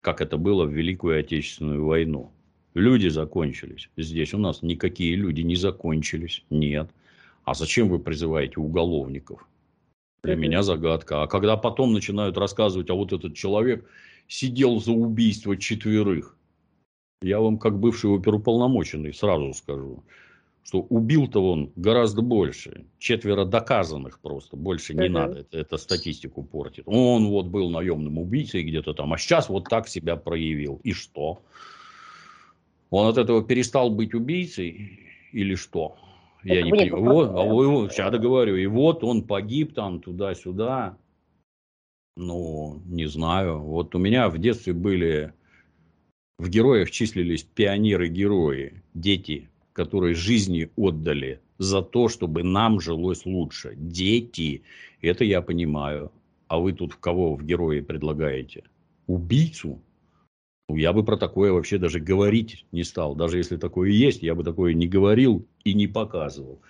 [0.00, 2.32] как это было в Великую Отечественную войну.
[2.74, 3.90] Люди закончились.
[3.96, 6.44] Здесь у нас никакие люди не закончились.
[6.50, 6.90] Нет.
[7.44, 9.46] А зачем вы призываете уголовников?
[10.22, 11.22] Для меня загадка.
[11.22, 13.88] А когда потом начинают рассказывать, а вот этот человек
[14.26, 16.36] сидел за убийство четверых.
[17.22, 20.04] Я вам, как бывший оперуполномоченный, сразу скажу,
[20.68, 22.84] что убил-то он гораздо больше.
[22.98, 24.54] Четверо доказанных просто.
[24.54, 25.08] Больше не uh-huh.
[25.08, 25.38] надо.
[25.40, 26.84] Это, это статистику портит.
[26.84, 30.78] Он вот был наемным убийцей где-то там, а сейчас вот так себя проявил.
[30.84, 31.42] И что?
[32.90, 35.00] Он от этого перестал быть убийцей
[35.32, 35.96] или что?
[36.44, 37.02] Я так не понимаю.
[37.02, 38.56] Вот, а вы, сейчас договорю.
[38.56, 40.98] И вот он погиб там туда-сюда.
[42.14, 43.60] Ну, не знаю.
[43.60, 45.32] Вот у меня в детстве были...
[46.38, 48.82] В героях числились пионеры-герои.
[48.92, 53.74] Дети которые жизни отдали за то, чтобы нам жилось лучше.
[53.76, 54.64] Дети,
[55.00, 56.10] это я понимаю.
[56.48, 58.64] А вы тут кого в герои предлагаете?
[59.06, 59.80] Убийцу?
[60.68, 63.14] Ну, я бы про такое вообще даже говорить не стал.
[63.14, 66.60] Даже если такое есть, я бы такое не говорил и не показывал.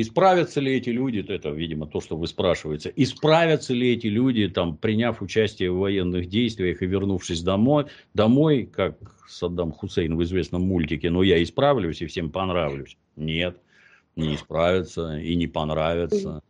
[0.00, 4.76] Исправятся ли эти люди, это, видимо, то, что вы спрашиваете, исправятся ли эти люди, там,
[4.76, 8.96] приняв участие в военных действиях и вернувшись домой, домой, как
[9.28, 12.96] Саддам Хусейн в известном мультике, но я исправлюсь и всем понравлюсь.
[13.16, 13.60] Нет,
[14.14, 16.42] не исправятся и не понравятся.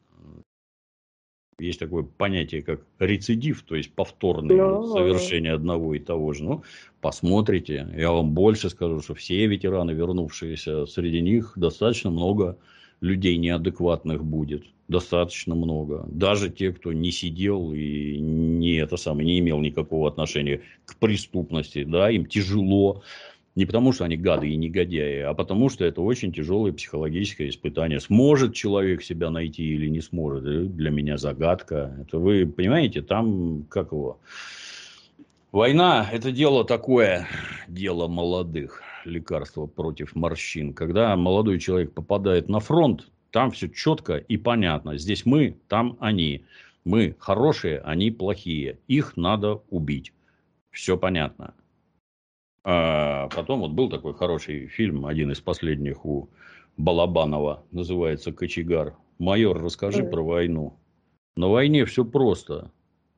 [1.58, 4.82] Есть такое понятие, как рецидив, то есть повторное no.
[4.82, 6.44] Ну, совершение одного и того же.
[6.44, 6.64] Ну,
[7.00, 7.88] посмотрите.
[7.96, 12.58] Я вам больше скажу, что все ветераны, вернувшиеся, среди них достаточно много
[13.00, 16.06] людей неадекватных будет достаточно много.
[16.08, 21.84] Даже те, кто не сидел и не, это самое, не имел никакого отношения к преступности,
[21.84, 23.02] да, им тяжело.
[23.54, 27.98] Не потому, что они гады и негодяи, а потому, что это очень тяжелое психологическое испытание.
[27.98, 31.96] Сможет человек себя найти или не сможет, для меня загадка.
[32.00, 34.20] Это вы понимаете, там как его...
[35.50, 37.26] Война– это дело такое,
[37.68, 40.74] дело молодых лекарство против морщин.
[40.74, 44.96] Когда молодой человек попадает на фронт, Там все четко и понятно.
[44.96, 46.44] Здесь мы, там они.
[46.84, 48.78] Мы хорошие, они плохие.
[48.88, 50.12] Их надо убить.
[50.70, 51.54] Все понятно.
[52.64, 56.28] А потом вот был такой хороший фильм, один из последних у
[56.76, 58.94] Балабанова, называется «Кочегар».
[59.18, 60.78] Майор, расскажи про войну.
[61.36, 62.70] На войне все просто.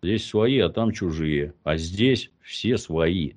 [0.02, 1.52] Здесь свои, а там чужие.
[1.62, 3.34] А здесь все свои.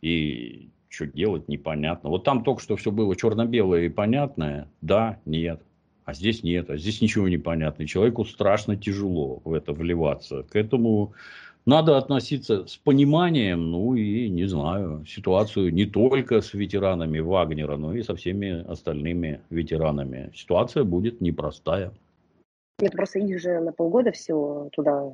[0.00, 2.10] И что делать, непонятно.
[2.10, 4.68] Вот там только что все было черно-белое и понятное.
[4.80, 5.62] Да, нет.
[6.04, 6.68] А здесь нет.
[6.70, 7.86] А здесь ничего не понятно.
[7.86, 10.42] Человеку страшно тяжело в это вливаться.
[10.42, 11.14] К этому
[11.64, 17.94] надо относиться с пониманием, ну и, не знаю, ситуацию не только с ветеранами Вагнера, но
[17.94, 20.30] и со всеми остальными ветеранами.
[20.34, 21.92] Ситуация будет непростая.
[22.80, 25.12] Нет, просто их же на полгода всего туда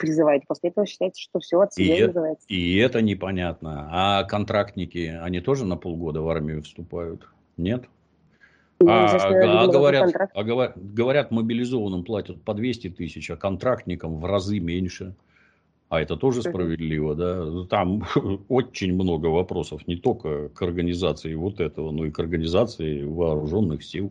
[0.00, 0.46] призывает.
[0.48, 2.46] После этого считается, что все от себя и называется.
[2.48, 3.88] И это непонятно.
[3.92, 7.28] А контрактники, они тоже на полгода в армию вступают?
[7.56, 7.84] Нет?
[8.80, 14.24] Ну, а, а, а, говорят, а говорят, мобилизованным платят по 200 тысяч, а контрактникам в
[14.24, 15.14] разы меньше.
[15.90, 17.66] А это тоже справедливо, да?
[17.68, 18.04] Там
[18.48, 24.10] очень много вопросов, не только к организации вот этого, но и к организации вооруженных сил.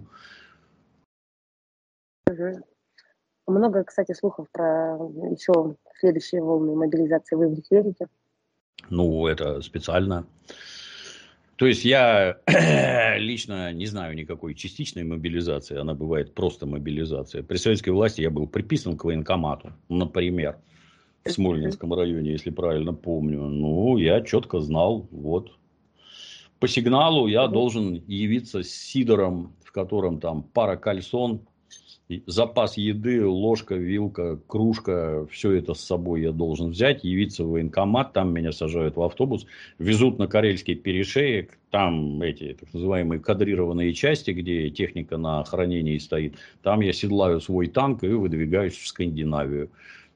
[2.30, 2.64] Угу.
[3.50, 4.98] Много, кстати, слухов про
[5.32, 7.36] еще следующие волны мобилизации.
[7.36, 8.08] Вы в них верите?
[8.90, 10.26] Ну, это специально.
[11.56, 12.38] То есть я
[13.18, 17.44] лично не знаю никакой частичной мобилизации, она бывает просто мобилизация.
[17.44, 20.58] При советской власти я был приписан к военкомату, например,
[21.26, 23.42] в Смольнинском районе, если правильно помню.
[23.42, 25.52] Ну, я четко знал, вот.
[26.60, 31.42] По сигналу я должен явиться с сидором, в котором там пара кальсон,
[32.26, 38.14] запас еды, ложка, вилка, кружка, все это с собой я должен взять, явиться в военкомат,
[38.14, 39.46] там меня сажают в автобус,
[39.78, 46.36] везут на Карельский перешеек, там эти так называемые кадрированные части, где техника на хранении стоит,
[46.64, 49.70] там я седлаю свой танк и выдвигаюсь в Скандинавию.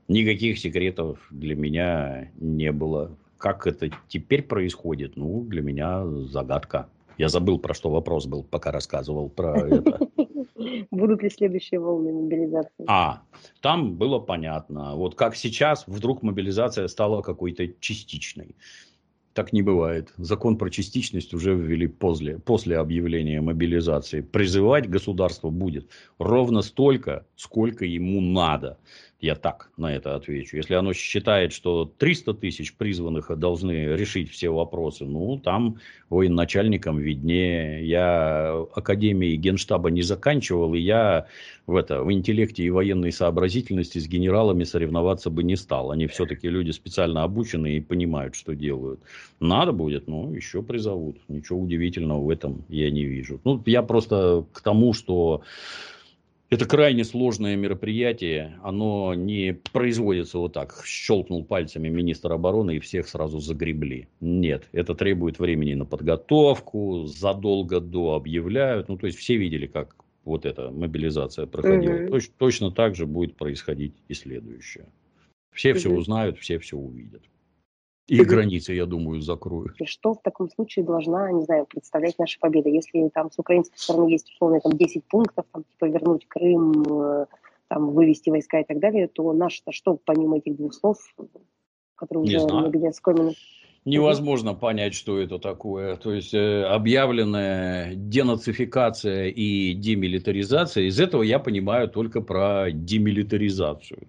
[0.08, 3.16] Никаких секретов для меня не было.
[3.38, 6.90] Как это теперь происходит, ну, для меня загадка.
[7.18, 10.00] Я забыл, про что вопрос был, пока рассказывал про это.
[11.04, 12.86] Будут ли следующие волны мобилизации?
[12.88, 13.24] А,
[13.60, 14.96] там было понятно.
[14.96, 18.56] Вот как сейчас вдруг мобилизация стала какой-то частичной.
[19.34, 20.13] Так не бывает.
[20.16, 24.22] Закон про частичность уже ввели после, после объявления мобилизации.
[24.22, 25.89] Призывать государство будет
[26.20, 28.78] ровно столько, сколько ему надо.
[29.24, 30.58] Я так на это отвечу.
[30.58, 35.78] Если оно считает, что 300 тысяч призванных должны решить все вопросы, ну, там
[36.10, 37.88] военачальникам виднее.
[37.88, 41.28] Я Академии Генштаба не заканчивал, и я
[41.68, 45.92] в, это, в интеллекте и военной сообразительности с генералами соревноваться бы не стал.
[45.92, 49.00] Они все-таки люди специально обученные и понимают, что делают.
[49.40, 51.16] Надо будет, ну, еще призовут.
[51.30, 53.40] Ничего удивительного в этом я не вижу.
[53.46, 55.44] Ну, я просто к тому, что
[56.54, 63.08] это крайне сложное мероприятие, оно не производится вот так, щелкнул пальцами министр обороны и всех
[63.08, 64.08] сразу загребли.
[64.20, 68.89] Нет, это требует времени на подготовку, задолго до объявляют.
[68.89, 72.04] Ну, то есть все видели, как вот эта мобилизация проходила.
[72.04, 72.12] Угу.
[72.12, 74.86] Точ, точно так же будет происходить и следующее.
[75.52, 75.80] Все угу.
[75.80, 77.24] все узнают, все все увидят.
[78.08, 79.80] И границы, я думаю, закроют.
[79.80, 82.70] И что в таком случае должна, не знаю, представлять наша победа?
[82.70, 87.26] Если там с украинской стороны есть условно там 10 пунктов, там, типа вернуть Крым, э,
[87.70, 90.98] там, вывести войска и так далее, то наш-то что помимо этих двух слов,
[91.96, 92.66] которые не уже знаю.
[93.86, 95.98] Невозможно понять, что это такое.
[95.98, 104.08] То есть э, объявленная денацификация и демилитаризация, из этого я понимаю только про демилитаризацию.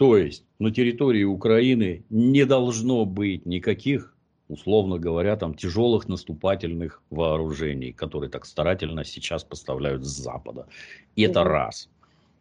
[0.00, 4.16] То есть на территории Украины не должно быть никаких,
[4.48, 10.66] условно говоря, там тяжелых наступательных вооружений, которые так старательно сейчас поставляют с Запада.
[11.16, 11.90] И это раз.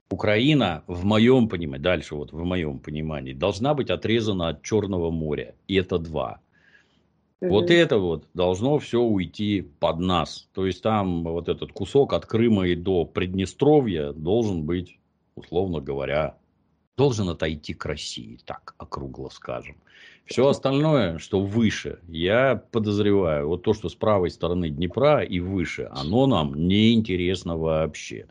[0.10, 5.54] Украина, в моем понимании, дальше вот в моем понимании, должна быть отрезана от Черного моря.
[5.68, 6.40] И это два.
[7.42, 7.50] Угу.
[7.50, 10.48] Вот это вот должно все уйти под нас.
[10.54, 14.98] То есть там вот этот кусок от Крыма и до Приднестровья должен быть,
[15.36, 16.39] условно говоря,
[17.00, 19.78] должен отойти к России, так округло скажем.
[20.26, 25.88] Все остальное, что выше, я подозреваю, вот то, что с правой стороны Днепра и выше,
[25.92, 28.26] оно нам не интересно вообще.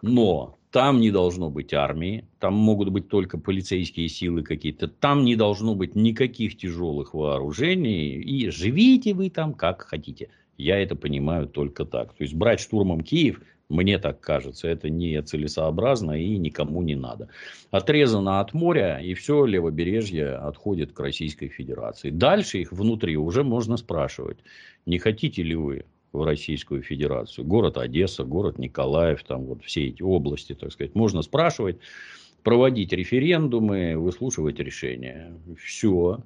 [0.00, 5.36] Но там не должно быть армии, там могут быть только полицейские силы какие-то, там не
[5.36, 10.30] должно быть никаких тяжелых вооружений, и живите вы там как хотите.
[10.56, 12.14] Я это понимаю только так.
[12.14, 17.28] То есть брать штурмом Киев мне так кажется, это не целесообразно и никому не надо.
[17.70, 22.10] Отрезано от моря, и все левобережье отходит к Российской Федерации.
[22.10, 24.38] Дальше их внутри уже можно спрашивать,
[24.86, 27.44] не хотите ли вы в Российскую Федерацию.
[27.44, 31.78] Город Одесса, город Николаев, там вот все эти области, так сказать, можно спрашивать,
[32.42, 35.32] проводить референдумы, выслушивать решения.
[35.58, 36.20] Все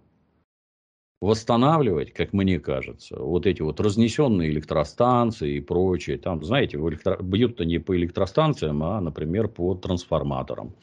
[1.21, 6.17] восстанавливать, как мне кажется, вот эти вот разнесенные электростанции и прочее.
[6.17, 7.19] Там, знаете, электро...
[7.21, 10.75] бьют-то не по электростанциям, а, например, по трансформаторам.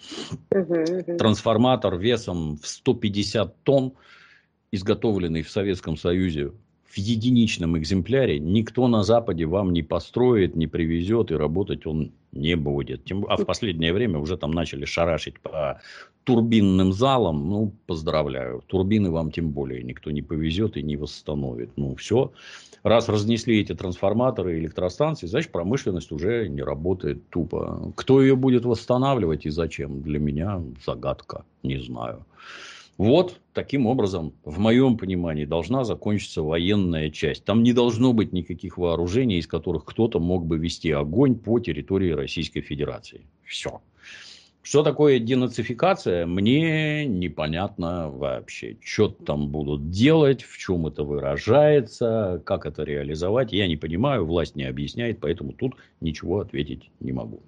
[0.50, 3.94] Трансформатор весом в 150 тонн,
[4.72, 6.52] изготовленный в Советском Союзе
[6.88, 12.56] в единичном экземпляре никто на Западе вам не построит, не привезет, и работать он не
[12.56, 13.04] будет.
[13.04, 15.82] Тем, а в последнее время уже там начали шарашить по
[16.24, 17.50] турбинным залам.
[17.50, 18.64] Ну, поздравляю.
[18.68, 21.70] Турбины вам тем более никто не повезет и не восстановит.
[21.78, 22.32] Ну, все.
[22.84, 27.92] Раз разнесли эти трансформаторы и электростанции, значит, промышленность уже не работает тупо.
[27.96, 30.02] Кто ее будет восстанавливать и зачем?
[30.02, 31.44] Для меня загадка.
[31.64, 32.26] Не знаю.
[32.98, 37.46] Вот таким образом, в моем понимании, должна закончиться военная часть.
[37.46, 42.12] Там не должно быть никаких вооружений, из которых кто-то мог бы вести огонь по территории
[42.12, 43.22] Российской Федерации.
[43.44, 43.82] Все.
[44.64, 48.78] Что такое денацификация, мне непонятно вообще.
[48.84, 54.56] Что там будут делать, в чем это выражается, как это реализовать, я не понимаю, власть
[54.56, 57.42] не объясняет, поэтому тут ничего ответить не могу.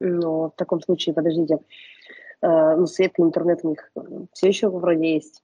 [0.00, 1.58] Ну, в таком случае, подождите,
[2.42, 3.90] ну, свет и интернет у них
[4.32, 5.42] все еще вроде есть.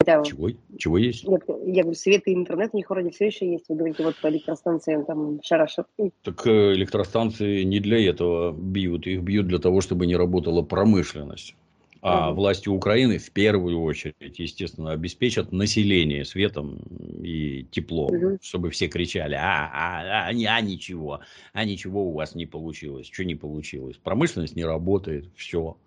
[0.00, 0.50] Хотя, Чего?
[0.76, 1.26] Чего есть?
[1.26, 3.66] Нет, я говорю, свет и интернет у них вроде все еще есть.
[3.68, 5.86] Вы говорите, вот по электростанциям там шарашат.
[6.22, 9.06] Так э, электростанции не для этого бьют.
[9.06, 11.54] Их бьют для того, чтобы не работала промышленность.
[12.02, 12.40] А угу.
[12.40, 16.82] власти Украины в первую очередь, естественно, обеспечат население светом
[17.22, 18.38] и теплом, угу.
[18.42, 21.20] чтобы все кричали, а, а, а, а ничего,
[21.54, 23.08] а ничего у вас не получилось.
[23.10, 23.96] Что не получилось?
[23.96, 25.78] Промышленность не работает, все.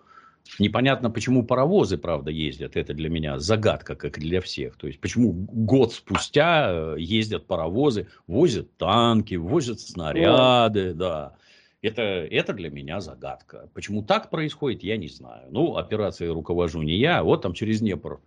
[0.60, 2.76] Непонятно, почему паровозы, правда, ездят.
[2.76, 4.76] Это для меня загадка, как и для всех.
[4.78, 11.36] То есть, почему год спустя э, ездят паровозы, возят танки, возят снаряды, да.
[11.82, 13.70] Это, это для меня загадка.
[13.74, 15.48] Почему так происходит, я не знаю.
[15.52, 17.24] Ну, операцией руковожу не я.
[17.24, 18.20] Вот там через Днепр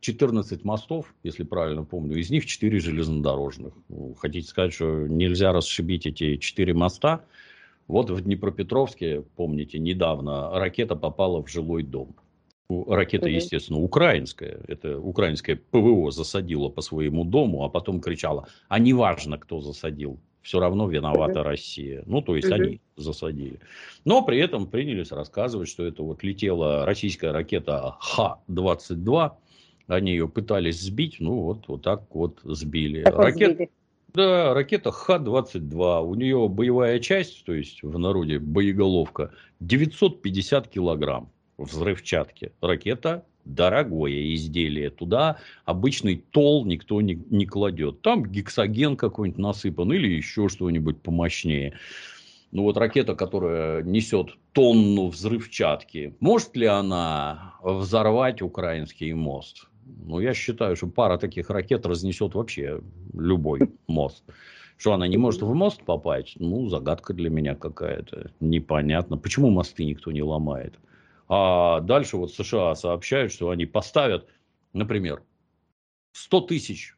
[0.00, 2.16] 14 мостов, если правильно помню.
[2.16, 3.74] Из них 4 железнодорожных.
[4.18, 7.24] Хотите сказать, что нельзя расшибить эти 4 моста?
[7.86, 12.16] Вот в Днепропетровске, помните, недавно ракета попала в жилой дом.
[12.68, 14.60] Ракета, естественно, украинская.
[14.66, 20.60] Это украинское ПВО засадило по своему дому, а потом кричала, а неважно, кто засадил, все
[20.60, 22.02] равно виновата Россия.
[22.06, 23.60] Ну, то есть, они засадили.
[24.04, 29.32] Но при этом принялись рассказывать, что это вот летела российская ракета Х-22,
[29.86, 33.02] они ее пытались сбить, ну, вот, вот так вот сбили.
[33.02, 33.70] Ракет...
[34.14, 36.04] Да, ракета Х-22.
[36.04, 42.52] У нее боевая часть, то есть в народе боеголовка, 950 килограмм взрывчатки.
[42.60, 44.90] Ракета дорогое изделие.
[44.90, 48.02] Туда обычный тол никто не, не кладет.
[48.02, 51.74] Там гексоген какой-нибудь насыпан или еще что-нибудь помощнее.
[52.52, 59.66] Ну вот ракета, которая несет тонну взрывчатки, может ли она взорвать украинский мост?
[59.86, 62.80] Ну, я считаю, что пара таких ракет разнесет вообще
[63.12, 64.24] любой мост.
[64.76, 66.38] Что она не может в мост попасть?
[66.40, 68.32] Ну, загадка для меня какая-то.
[68.40, 69.16] Непонятно.
[69.16, 70.74] Почему мосты никто не ломает?
[71.28, 74.28] А дальше вот США сообщают, что они поставят,
[74.72, 75.22] например,
[76.12, 76.96] 100 тысяч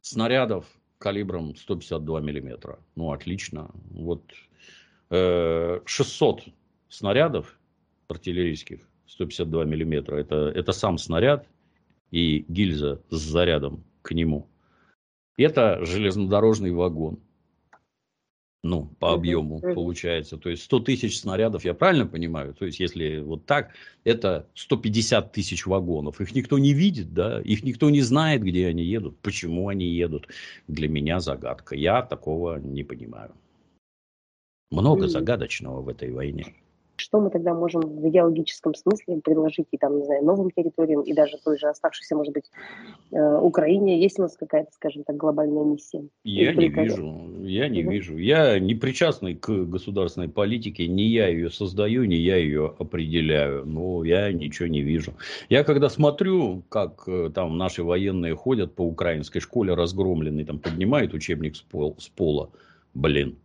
[0.00, 0.66] снарядов
[0.98, 2.78] калибром 152 миллиметра.
[2.94, 3.70] Ну, отлично.
[3.90, 4.22] Вот
[5.10, 6.44] э, 600
[6.88, 7.58] снарядов
[8.08, 10.16] артиллерийских 152 миллиметра.
[10.16, 11.46] Это, это сам снаряд
[12.10, 14.48] и гильза с зарядом к нему.
[15.36, 17.18] Это железнодорожный вагон.
[18.64, 20.36] Ну, по объему получается.
[20.36, 22.54] То есть 100 тысяч снарядов, я правильно понимаю?
[22.54, 23.72] То есть, если вот так,
[24.04, 26.20] это 150 тысяч вагонов.
[26.20, 27.40] Их никто не видит, да?
[27.42, 30.28] Их никто не знает, где они едут, почему они едут.
[30.68, 31.74] Для меня загадка.
[31.74, 33.32] Я такого не понимаю.
[34.70, 36.54] Много загадочного в этой войне
[37.02, 41.12] что мы тогда можем в идеологическом смысле предложить и там, не знаю, новым территориям, и
[41.12, 42.50] даже той же оставшейся, может быть,
[43.10, 44.00] э, Украине?
[44.00, 46.04] Есть у нас какая-то, скажем так, глобальная миссия?
[46.24, 48.16] Я не вижу, я не вижу.
[48.16, 54.04] Я не причастный к государственной политике, не я ее создаю, не я ее определяю, но
[54.04, 55.12] я ничего не вижу.
[55.48, 61.14] Я когда смотрю, как э, там наши военные ходят по украинской школе разгромленные, там поднимают
[61.14, 62.50] учебник с пола,
[62.94, 63.36] блин,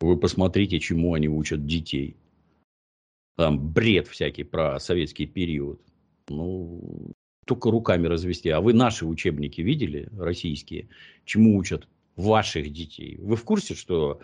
[0.00, 2.16] вы посмотрите, чему они учат детей
[3.38, 5.80] там бред всякий про советский период.
[6.28, 7.12] Ну,
[7.46, 8.48] только руками развести.
[8.48, 10.88] А вы наши учебники видели, российские,
[11.24, 11.86] чему учат
[12.16, 13.16] ваших детей?
[13.20, 14.20] Вы в курсе, что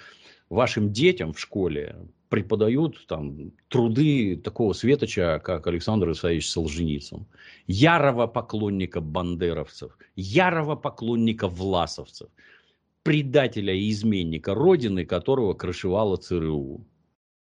[0.51, 1.97] вашим детям в школе
[2.29, 7.25] преподают там труды такого светоча, как Александр Исаевич Солженицын,
[7.69, 12.31] ярого поклонника бандеровцев, ярого поклонника власовцев.
[13.05, 16.85] предателя и изменника Родины, которого крышевала ЦРУ.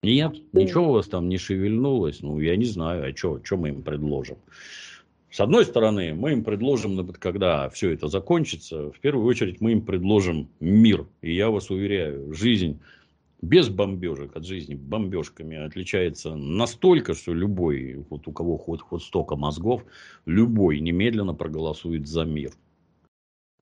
[0.03, 2.23] Нет, ничего у вас там не шевельнулось.
[2.23, 4.37] Ну, я не знаю, а что мы им предложим.
[5.31, 9.83] С одной стороны, мы им предложим, когда все это закончится, в первую очередь мы им
[9.83, 11.07] предложим мир.
[11.23, 12.81] И я вас уверяю, жизнь
[13.41, 19.37] без бомбежек от жизни бомбежками отличается настолько, что любой, вот у кого хоть, хоть столько
[19.37, 19.85] мозгов,
[20.27, 22.53] любой немедленно проголосует за мир.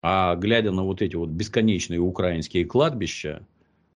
[0.03, 3.47] А глядя на вот эти вот бесконечные украинские кладбища,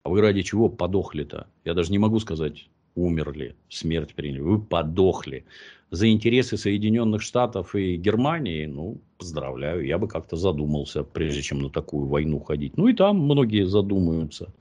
[0.04, 1.46] а вы ради чего подохли-то?
[1.64, 4.40] Я даже не могу сказать, умерли, смерть приняли.
[4.40, 5.44] Вы подохли.
[5.90, 11.70] За интересы Соединенных Штатов и Германии, ну, поздравляю, я бы как-то задумался, прежде чем на
[11.70, 12.76] такую войну ходить.
[12.76, 14.52] Ну, и там многие задумаются.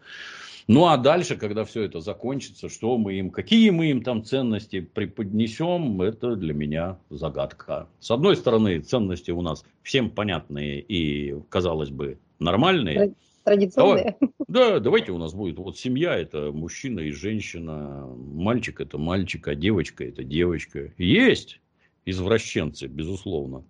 [0.68, 4.82] Ну, а дальше, когда все это закончится, что мы им, какие мы им там ценности
[4.82, 7.88] преподнесем, это для меня загадка.
[8.00, 13.16] С одной стороны, ценности у нас всем понятные и, казалось бы, нормальные.
[13.44, 14.18] Традиционные.
[14.48, 19.56] Да, давайте у нас будет вот семья это мужчина и женщина, мальчик это мальчик, а
[19.56, 20.94] девочка это девочка.
[20.98, 21.60] Есть
[22.06, 23.64] извращенцы, безусловно.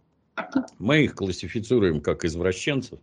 [0.79, 2.99] Мы их классифицируем как извращенцев,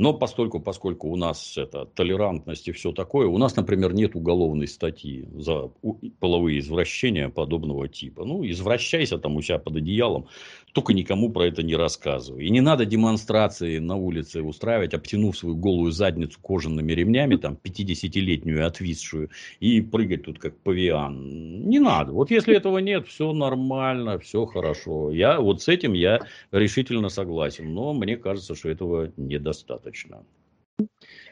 [0.00, 4.66] но постольку, поскольку у нас это толерантность и все такое, у нас, например, нет уголовной
[4.66, 5.70] статьи за
[6.20, 8.24] половые извращения подобного типа.
[8.24, 10.26] Ну, извращайся там у себя под одеялом,
[10.72, 12.46] только никому про это не рассказывай.
[12.46, 18.66] И не надо демонстрации на улице устраивать, обтянув свою голую задницу кожаными ремнями, там, 50-летнюю
[18.66, 19.28] отвисшую,
[19.60, 21.68] и прыгать тут как павиан.
[21.68, 22.12] Не надо.
[22.12, 25.10] Вот если этого нет, все нормально, все хорошо.
[25.10, 26.20] Я вот с этим я
[26.52, 29.89] решительно согласен, но мне кажется, что этого недостаточно.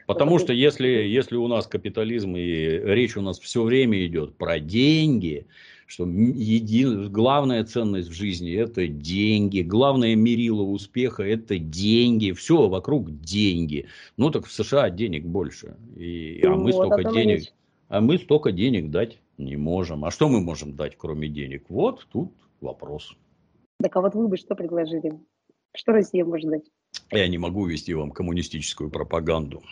[0.06, 4.58] Потому что если, если у нас капитализм и речь у нас все время идет про
[4.58, 5.46] деньги,
[5.86, 7.10] что един...
[7.10, 13.86] главная ценность в жизни– это деньги, главное мерило успеха– это деньги, все вокруг деньги.
[14.16, 16.40] Ну, так в США денег больше, и...
[16.44, 17.52] а мы вот, столько денег,
[17.88, 20.04] а мы столько денег дать не можем.
[20.04, 21.64] А что мы можем дать, кроме денег?
[21.68, 23.16] Вот тут вопрос.
[23.80, 25.18] Так а вот вы бы что предложили?
[25.74, 26.64] Что Россия может дать?
[27.10, 29.62] Я не могу вести вам коммунистическую пропаганду.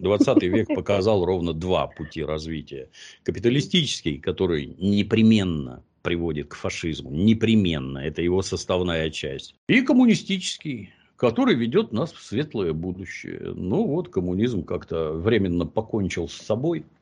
[0.00, 2.88] 20 век показал ровно два пути развития.
[3.22, 9.54] Капиталистический, который непременно приводит к фашизму, непременно, это его составная часть.
[9.68, 13.52] И коммунистический, который ведет нас в светлое будущее.
[13.54, 16.84] Ну вот, коммунизм как-то временно покончил с собой–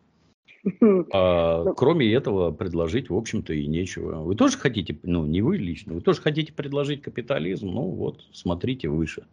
[1.12, 1.74] а, ну.
[1.74, 4.22] кроме этого, предложить, в общем-то, и нечего.
[4.22, 7.68] Вы тоже хотите, ну, не вы лично, вы тоже хотите предложить капитализм?
[7.68, 9.26] Ну, вот, смотрите выше,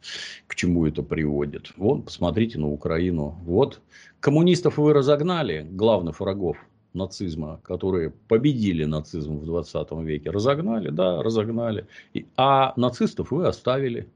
[0.47, 1.71] к чему это приводит.
[1.77, 3.39] Вот, посмотрите на Украину.
[3.43, 3.81] Вот,
[4.19, 6.57] коммунистов вы разогнали, главных врагов
[6.95, 10.31] нацизма, которые победили нацизм в 20 веке.
[10.31, 11.87] Разогнали, да, разогнали.
[12.13, 14.07] И, а нацистов вы оставили.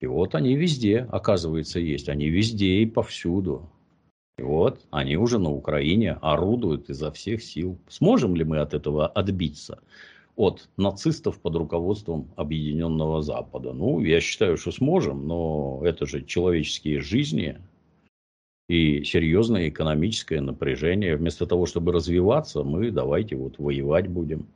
[0.00, 2.08] И вот они везде, оказывается, есть.
[2.08, 3.70] Они везде и повсюду.
[4.38, 7.78] И вот они уже на Украине орудуют изо всех сил.
[7.88, 9.78] Сможем ли мы от этого отбиться?
[10.36, 13.74] От нацистов под руководством Объединенного Запада.
[13.74, 17.58] Ну, я считаю, что сможем, но это же человеческие жизни
[18.68, 21.16] и серьезное экономическое напряжение.
[21.16, 24.46] Вместо того, чтобы развиваться, мы давайте вот воевать будем.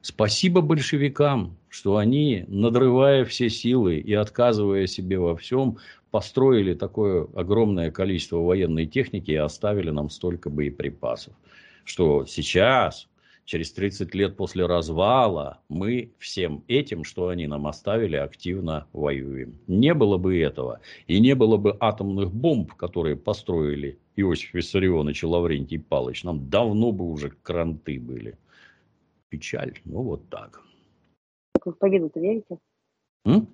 [0.00, 5.78] Спасибо большевикам, что они, надрывая все силы и отказывая себе во всем,
[6.14, 11.34] построили такое огромное количество военной техники и оставили нам столько боеприпасов.
[11.82, 13.08] Что сейчас,
[13.44, 19.58] через 30 лет после развала, мы всем этим, что они нам оставили, активно воюем.
[19.66, 25.26] Не было бы этого, и не было бы атомных бомб, которые построили Иосиф Виссарионович и
[25.26, 28.38] Лаврентий Павлович, нам давно бы уже кранты были.
[29.30, 30.62] Печаль, ну вот так.
[31.54, 32.58] Как вы в победу-то верите?
[33.24, 33.48] М?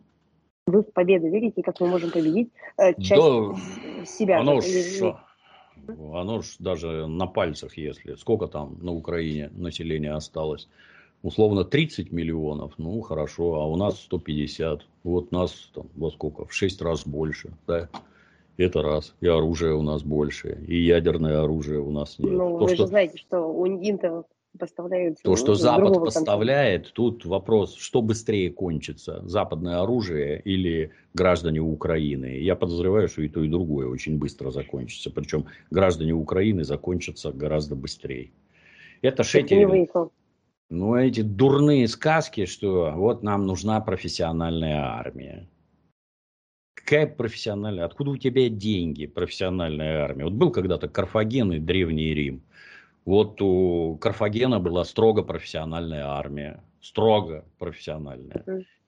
[0.66, 4.40] Вы в победу верите, как мы можем победить э, часть да, себя?
[4.40, 4.66] Оно ж,
[5.88, 8.14] оно ж даже на пальцах, если.
[8.14, 10.68] Сколько там на Украине населения осталось?
[11.22, 14.86] Условно 30 миллионов, ну хорошо, а у нас 150.
[15.04, 16.46] Вот нас там во сколько?
[16.46, 17.52] В 6 раз больше.
[17.66, 17.88] Да?
[18.56, 19.14] Это раз.
[19.20, 20.62] И оружие у нас больше.
[20.66, 22.32] И ядерное оружие у нас нет.
[22.32, 22.76] Ну, То, вы что...
[22.76, 24.26] же знаете, что у Интел
[24.58, 25.18] поставляют...
[25.22, 26.94] То, что Запад поставляет, конца.
[26.94, 32.38] тут вопрос, что быстрее кончится, западное оружие или граждане Украины.
[32.40, 35.10] Я подозреваю, что и то, и другое очень быстро закончится.
[35.10, 38.30] Причем граждане Украины закончатся гораздо быстрее.
[39.02, 39.66] Это шети...
[40.72, 45.48] Ну, эти дурные сказки, что вот нам нужна профессиональная армия.
[46.74, 47.84] Какая профессиональная?
[47.84, 50.24] Откуда у тебя деньги, профессиональная армия?
[50.24, 52.42] Вот был когда-то Карфаген и Древний Рим.
[53.10, 56.62] Вот у Карфагена была строго профессиональная армия.
[56.80, 58.44] Строго профессиональная.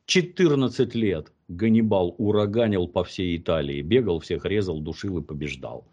[0.06, 5.88] 14 лет Ганнибал ураганил по всей Италии, бегал, всех резал, душил и побеждал.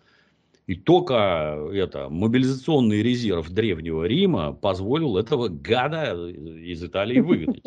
[0.67, 7.63] И только это, мобилизационный резерв Древнего Рима позволил этого гада из Италии выгнать.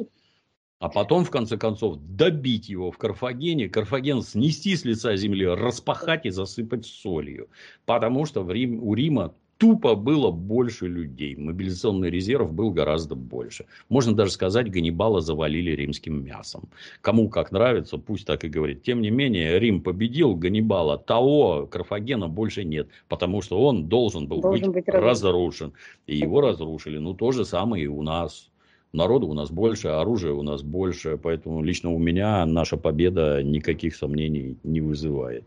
[0.78, 6.24] А потом, в конце концов, добить его в Карфагене, Карфаген снести с лица земли, распахать
[6.24, 7.48] и засыпать солью.
[7.84, 11.36] Потому что в Рим, у Рима тупо было больше людей.
[11.36, 13.66] Мобилизационный резерв был гораздо больше.
[13.88, 16.68] Можно даже сказать, Ганнибала завалили римским мясом.
[17.00, 18.82] Кому как нравится, пусть так и говорит.
[18.82, 20.98] Тем не менее, Рим победил Ганнибала.
[20.98, 22.88] Того Карфагена больше нет.
[23.08, 25.72] Потому что он должен был должен быть, быть разрушен.
[26.06, 26.98] И его разрушили.
[26.98, 28.50] Ну, то же самое и у нас.
[28.92, 31.18] Народу у нас больше, оружия у нас больше.
[31.22, 35.44] Поэтому лично у меня наша победа никаких сомнений не вызывает.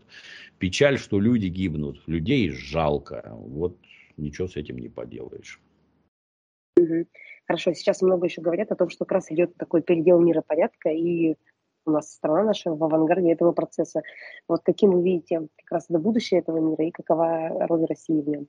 [0.58, 2.00] Печаль, что люди гибнут.
[2.06, 3.36] Людей жалко.
[3.36, 3.76] Вот
[4.16, 5.60] ничего с этим не поделаешь.
[7.46, 10.90] Хорошо, сейчас много еще говорят о том, что как раз идет такой передел мира порядка,
[10.90, 11.36] и
[11.86, 14.02] у нас страна наша в авангарде этого процесса.
[14.48, 18.28] Вот каким вы видите как раз это будущее этого мира и какова роль России в
[18.28, 18.48] нем?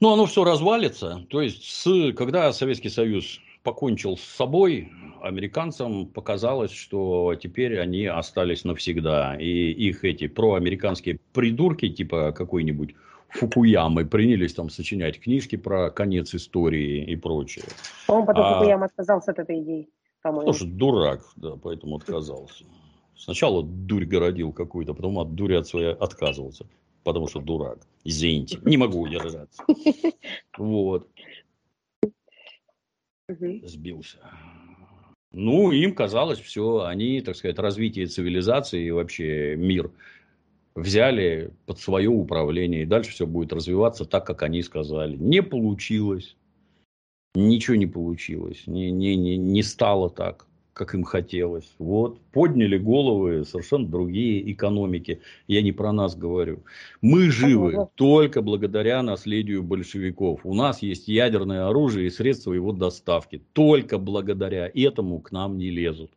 [0.00, 1.24] Ну, оно все развалится.
[1.28, 4.90] То есть, с, когда Советский Союз покончил с собой,
[5.20, 9.36] американцам показалось, что теперь они остались навсегда.
[9.38, 12.96] И их эти проамериканские придурки, типа какой-нибудь
[13.32, 17.64] Фукуямы принялись там сочинять книжки про конец истории и прочее.
[18.06, 18.54] По-моему, потом а...
[18.54, 19.88] Фукуяма отказался от этой идеи.
[20.22, 22.64] Потому что дурак, да, поэтому отказался.
[23.16, 26.66] Сначала дурь городил какую-то, потом от дури от своей отказывался.
[27.04, 27.78] Потому что дурак.
[28.04, 29.64] Извините, не могу удержаться.
[30.56, 31.08] Вот.
[33.28, 34.18] Сбился.
[35.32, 39.90] Ну, им казалось все, они, так сказать, развитие цивилизации и вообще мир
[40.74, 45.16] взяли под свое управление, и дальше все будет развиваться так, как они сказали.
[45.16, 46.36] Не получилось.
[47.34, 48.64] Ничего не получилось.
[48.66, 51.70] Не, не, не, не стало так, как им хотелось.
[51.78, 52.20] Вот.
[52.32, 55.22] Подняли головы совершенно другие экономики.
[55.46, 56.64] Я не про нас говорю.
[57.00, 57.88] Мы живы ага.
[57.94, 60.40] только благодаря наследию большевиков.
[60.44, 63.42] У нас есть ядерное оружие и средства его доставки.
[63.54, 66.10] Только благодаря этому к нам не лезут.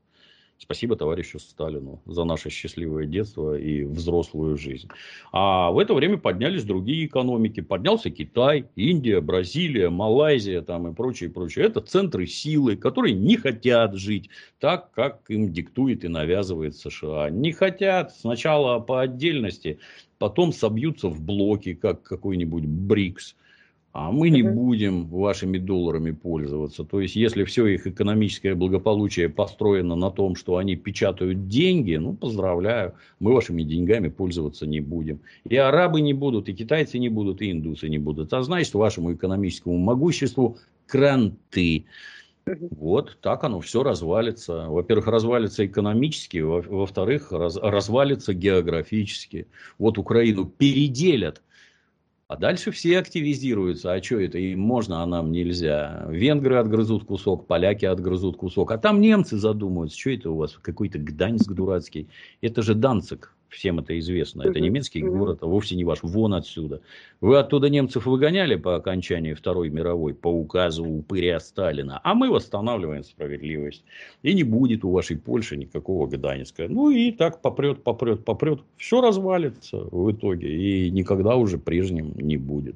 [0.57, 4.87] Спасибо товарищу Сталину за наше счастливое детство и взрослую жизнь.
[5.33, 7.59] А в это время поднялись другие экономики.
[7.59, 11.65] Поднялся Китай, Индия, Бразилия, Малайзия там и прочее, прочее.
[11.65, 14.29] Это центры силы, которые не хотят жить
[14.59, 17.29] так, как им диктует и навязывает США.
[17.29, 19.79] Не хотят сначала по отдельности,
[20.19, 23.35] потом собьются в блоки, как какой-нибудь БРИКС
[23.95, 26.83] а мы не будем вашими долларами пользоваться.
[26.83, 32.11] То есть, если все их экономическое благополучие построено на том, что они печатают деньги, ну,
[32.11, 35.21] поздравляю, мы вашими деньгами пользоваться не будем.
[35.45, 38.33] И арабы не будут, и китайцы не будут, и индусы не будут.
[38.33, 41.85] А значит, вашему экономическому могуществу кранты.
[42.71, 44.65] Вот так оно все развалится.
[44.67, 49.47] Во-первых, развалится экономически, во-вторых, раз, развалится географически.
[49.79, 51.41] Вот Украину переделят
[52.27, 53.93] а дальше все активизируются.
[53.93, 54.39] А что это?
[54.39, 56.07] Им можно, а нам нельзя.
[56.09, 58.71] Венгры отгрызут кусок, поляки отгрызут кусок.
[58.71, 59.99] А там немцы задумаются.
[59.99, 60.57] Что это у вас?
[60.59, 62.09] Какой-то Гданьск дурацкий.
[62.41, 64.43] Это же Данцик всем это известно.
[64.43, 65.99] Это немецкий город, а вовсе не ваш.
[66.03, 66.81] Вон отсюда.
[67.21, 73.03] Вы оттуда немцев выгоняли по окончании Второй мировой по указу упыря Сталина, а мы восстанавливаем
[73.03, 73.83] справедливость.
[74.23, 76.67] И не будет у вашей Польши никакого Гданьска.
[76.67, 78.59] Ну и так попрет, попрет, попрет.
[78.77, 80.53] Все развалится в итоге.
[80.53, 82.75] И никогда уже прежним не будет.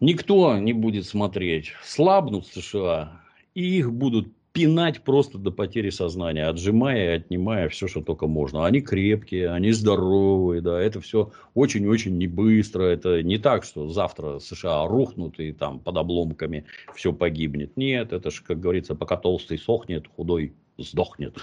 [0.00, 1.72] Никто не будет смотреть.
[1.84, 3.20] Слабнут США,
[3.54, 8.66] и их будут пинать просто до потери сознания, отжимая и отнимая все, что только можно.
[8.66, 12.82] Они крепкие, они здоровые, да, это все очень-очень не быстро.
[12.84, 17.76] Это не так, что завтра США рухнут и там под обломками все погибнет.
[17.76, 21.36] Нет, это же, как говорится, пока толстый сохнет, худой сдохнет.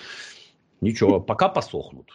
[0.81, 2.11] Ничего, пока посохнут.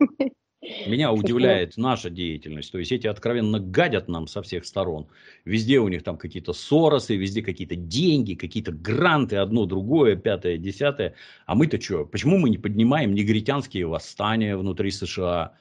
[0.84, 2.72] Меня удивляет наша деятельность.
[2.72, 5.06] То есть эти откровенно гадят нам со всех сторон.
[5.44, 11.14] Везде у них там какие-то соросы, везде какие-то деньги, какие-то гранты, одно, другое, пятое, десятое.
[11.46, 12.04] А мы-то что?
[12.04, 15.54] Почему мы не поднимаем негритянские восстания внутри США?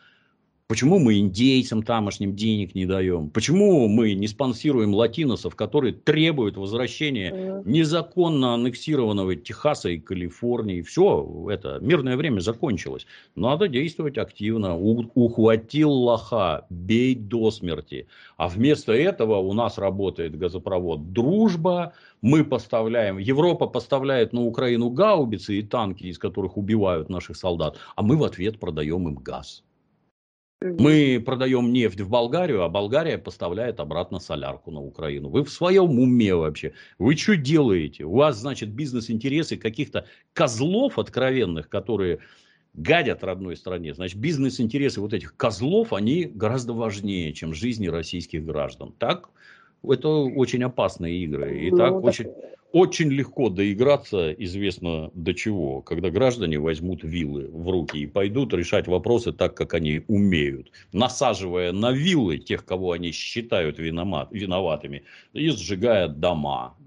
[0.71, 3.29] Почему мы индейцам тамошним денег не даем?
[3.29, 10.81] Почему мы не спонсируем латиносов, которые требуют возвращения незаконно аннексированного Техаса и Калифорнии?
[10.81, 13.05] Все, это мирное время закончилось.
[13.35, 14.77] Надо действовать активно.
[14.77, 18.07] У, ухватил лоха, бей до смерти.
[18.37, 21.91] А вместо этого у нас работает газопровод «Дружба».
[22.21, 28.03] Мы поставляем, Европа поставляет на Украину гаубицы и танки, из которых убивают наших солдат, а
[28.03, 29.63] мы в ответ продаем им газ.
[30.63, 35.29] Мы продаем нефть в Болгарию, а Болгария поставляет обратно солярку на Украину.
[35.29, 36.73] Вы в своем уме вообще?
[36.99, 38.03] Вы что делаете?
[38.03, 42.19] У вас, значит, бизнес-интересы каких-то козлов откровенных, которые
[42.75, 43.95] гадят родной стране.
[43.95, 48.93] Значит, бизнес-интересы вот этих козлов, они гораздо важнее, чем жизни российских граждан.
[48.99, 49.31] Так?
[49.83, 51.59] Это очень опасные игры.
[51.59, 52.27] И ну, так, так очень,
[52.71, 58.87] очень легко доиграться, известно до чего, когда граждане возьмут виллы в руки и пойдут решать
[58.87, 65.03] вопросы так, как они умеют, насаживая на виллы тех, кого они считают виноватыми,
[65.33, 66.77] и сжигая дома.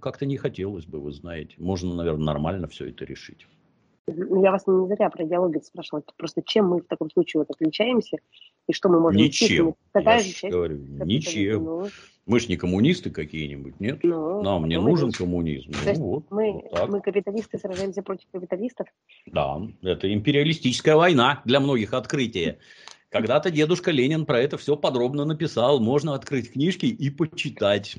[0.00, 1.54] Как-то не хотелось бы, вы знаете.
[1.58, 3.46] Можно, наверное, нормально все это решить.
[4.08, 6.02] Ну, я вас не зря про идеологию спрашивала.
[6.16, 8.18] Просто чем мы в таком случае вот отличаемся
[8.68, 9.20] и что мы можем...
[9.20, 9.74] Ничем.
[9.92, 10.52] Какая же часть?
[10.52, 11.64] Говорю, ничем.
[11.64, 11.88] Ну,
[12.24, 14.00] мы же не коммунисты какие-нибудь, нет?
[14.02, 15.72] Ну, Нам не нужен коммунизм.
[15.72, 18.86] То ну, вот, мы, вот мы капиталисты сражаемся против капиталистов?
[19.26, 22.58] Да, это империалистическая война для многих открытие.
[23.08, 25.80] Когда-то дедушка Ленин про это все подробно написал.
[25.80, 27.96] Можно открыть книжки и почитать.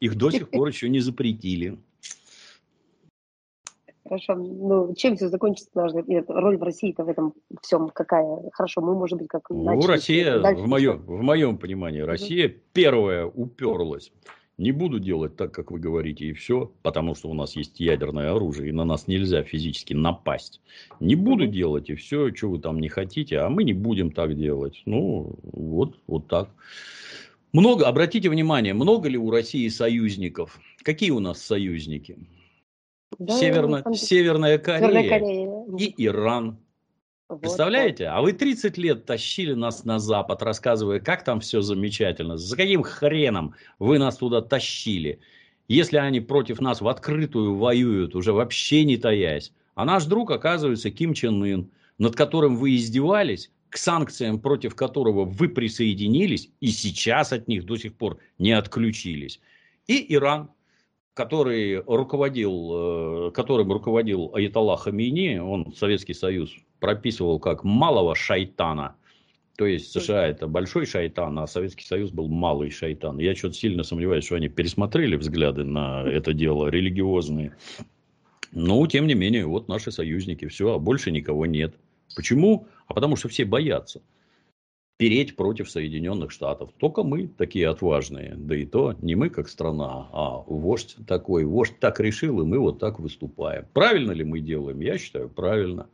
[0.00, 1.78] Их до сих пор еще не запретили.
[4.06, 4.34] Хорошо.
[4.34, 5.70] Ну, чем все закончится,
[6.06, 7.32] и роль в России-то в этом
[7.62, 8.50] всем какая?
[8.52, 9.48] Хорошо, мы, может быть, как...
[9.48, 12.54] Ну, Россия, в моем, в моем понимании, Россия угу.
[12.74, 14.12] первая уперлась.
[14.56, 18.32] Не буду делать так, как вы говорите, и все, потому что у нас есть ядерное
[18.32, 20.60] оружие, и на нас нельзя физически напасть.
[21.00, 24.36] Не буду делать, и все, что вы там не хотите, а мы не будем так
[24.36, 24.82] делать.
[24.86, 26.50] Ну, вот, вот так.
[27.52, 30.60] Много, обратите внимание, много ли у России союзников?
[30.82, 32.16] Какие у нас союзники?
[33.18, 36.58] Да, Северно, Северная Корея, Корея и Иран.
[37.28, 38.06] Вот, Представляете?
[38.08, 42.36] А вы 30 лет тащили нас на Запад, рассказывая, как там все замечательно.
[42.36, 45.20] За каким хреном вы нас туда тащили?
[45.66, 49.52] Если они против нас в открытую воюют, уже вообще не таясь.
[49.74, 55.24] А наш друг, оказывается, Ким Чен Ын, над которым вы издевались, к санкциям против которого
[55.24, 59.40] вы присоединились, и сейчас от них до сих пор не отключились.
[59.86, 60.50] И Иран,
[61.14, 68.96] который руководил, э, которым руководил Аятолла Хамини, он Советский Союз прописывал как малого шайтана.
[69.56, 73.18] То есть США это большой шайтан, а Советский Союз был малый шайтан.
[73.18, 77.56] Я что-то сильно сомневаюсь, что они пересмотрели взгляды на это дело религиозные.
[78.50, 81.76] Но, тем не менее, вот наши союзники, все, а больше никого нет.
[82.16, 82.66] Почему?
[82.88, 84.02] А потому что все боятся
[84.96, 86.70] переть против Соединенных Штатов.
[86.78, 88.34] Только мы такие отважные.
[88.36, 91.44] Да и то не мы как страна, а вождь такой.
[91.44, 93.66] Вождь так решил, и мы вот так выступаем.
[93.72, 94.80] Правильно ли мы делаем?
[94.80, 95.88] Я считаю, правильно.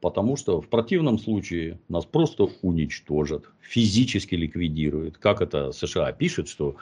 [0.00, 5.16] Потому что в противном случае нас просто уничтожат, физически ликвидируют.
[5.16, 6.76] Как это США пишет, что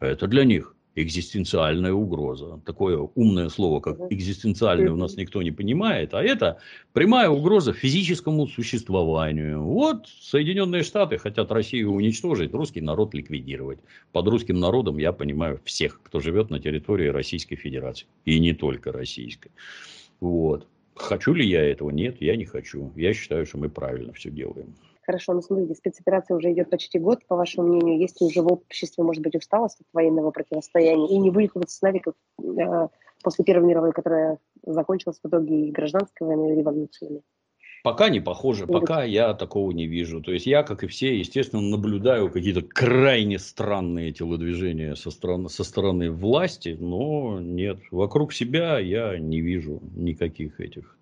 [0.00, 2.60] это для них экзистенциальная угроза.
[2.64, 6.58] Такое умное слово, как экзистенциальный, у нас никто не понимает, а это
[6.94, 9.62] прямая угроза физическому существованию.
[9.62, 13.78] Вот Соединенные Штаты хотят Россию уничтожить, русский народ ликвидировать.
[14.12, 18.06] Под русским народом я понимаю всех, кто живет на территории Российской Федерации.
[18.24, 19.50] И не только российской.
[20.20, 20.66] Вот.
[20.94, 21.90] Хочу ли я этого?
[21.90, 22.90] Нет, я не хочу.
[22.96, 24.74] Я считаю, что мы правильно все делаем.
[25.06, 28.00] Хорошо, ну смотрите, спецоперация уже идет почти год, по вашему мнению.
[28.00, 31.08] Есть ли уже в обществе, может быть, усталость от военного противостояния?
[31.08, 32.88] И не будет ли сценарий, как э,
[33.22, 37.22] после Первой мировой, которая закончилась в итоге гражданской войной и революцией?
[37.84, 40.20] Пока не похоже, пока я такого не вижу.
[40.20, 45.62] То есть я, как и все, естественно, наблюдаю какие-то крайне странные телодвижения со стороны, со
[45.62, 50.96] стороны власти, но нет, вокруг себя я не вижу никаких этих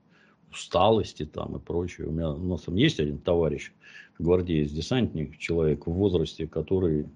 [0.55, 2.07] усталости там и прочее.
[2.07, 3.73] У меня у нас там есть один товарищ,
[4.19, 7.07] гвардеец-десантник, человек в возрасте, который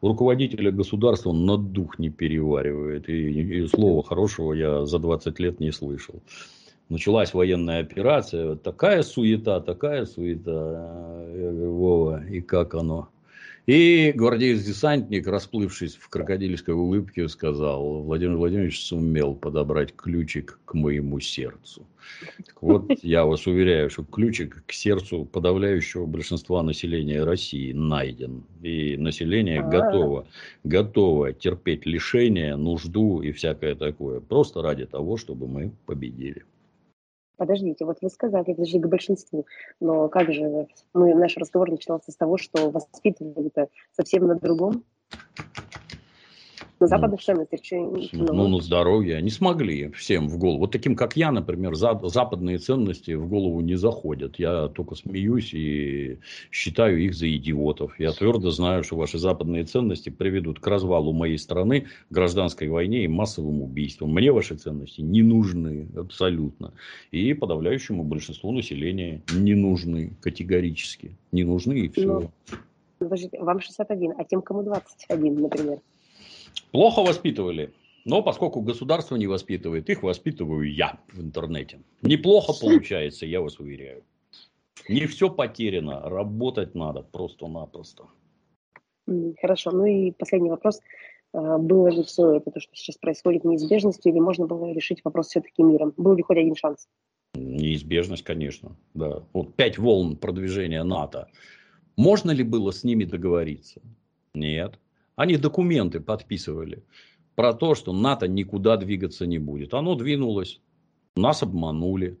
[0.00, 3.08] руководителя государства на дух не переваривает.
[3.08, 6.16] И, и слова хорошего я за 20 лет не слышал.
[6.88, 11.26] Началась военная операция, такая суета, такая суета.
[11.34, 13.08] Говорю, Вова, и как оно?
[13.68, 21.86] И гвардеец-десантник, расплывшись в крокодильской улыбке, сказал, Владимир Владимирович сумел подобрать ключик к моему сердцу.
[22.46, 28.42] Так вот, я вас уверяю, что ключик к сердцу подавляющего большинства населения России найден.
[28.62, 30.26] И население готово,
[30.64, 34.20] готово терпеть лишения, нужду и всякое такое.
[34.20, 36.42] Просто ради того, чтобы мы победили.
[37.38, 39.46] Подождите, вот вы сказали, же к большинству,
[39.80, 44.82] но как же мы, наш разговор начинался с того, что воспитывали это совсем на другом?
[46.80, 47.16] На ну,
[47.56, 48.20] ценностях.
[48.20, 49.20] Ну, ну, на здоровье.
[49.20, 50.60] Не смогли всем в голову.
[50.60, 54.38] Вот таким, как я, например, за, западные ценности в голову не заходят.
[54.38, 56.18] Я только смеюсь и
[56.52, 57.98] считаю их за идиотов.
[57.98, 63.08] Я твердо знаю, что ваши западные ценности приведут к развалу моей страны, гражданской войне и
[63.08, 64.12] массовым убийствам.
[64.12, 66.72] Мне ваши ценности не нужны абсолютно.
[67.10, 71.16] И подавляющему большинству населения не нужны категорически.
[71.32, 72.30] Не нужны и все.
[73.00, 73.10] Ну,
[73.40, 75.78] вам 61, а тем, кому 21, например?
[76.72, 77.72] Плохо воспитывали.
[78.04, 81.80] Но поскольку государство не воспитывает, их воспитываю я в интернете.
[82.02, 84.02] Неплохо получается, я вас уверяю.
[84.88, 88.04] Не все потеряно, работать надо просто-напросто.
[89.40, 89.70] Хорошо.
[89.72, 90.80] Ну и последний вопрос.
[91.32, 95.28] А, было ли все это, то, что сейчас происходит, неизбежностью, или можно было решить вопрос
[95.28, 95.92] все-таки миром?
[95.96, 96.88] Был ли хоть один шанс?
[97.34, 98.76] Неизбежность, конечно.
[98.94, 99.22] Да.
[99.32, 101.28] Вот пять волн продвижения НАТО.
[101.96, 103.82] Можно ли было с ними договориться?
[104.34, 104.78] Нет.
[105.18, 106.84] Они документы подписывали
[107.34, 109.74] про то, что НАТО никуда двигаться не будет.
[109.74, 110.60] Оно двинулось,
[111.16, 112.20] нас обманули.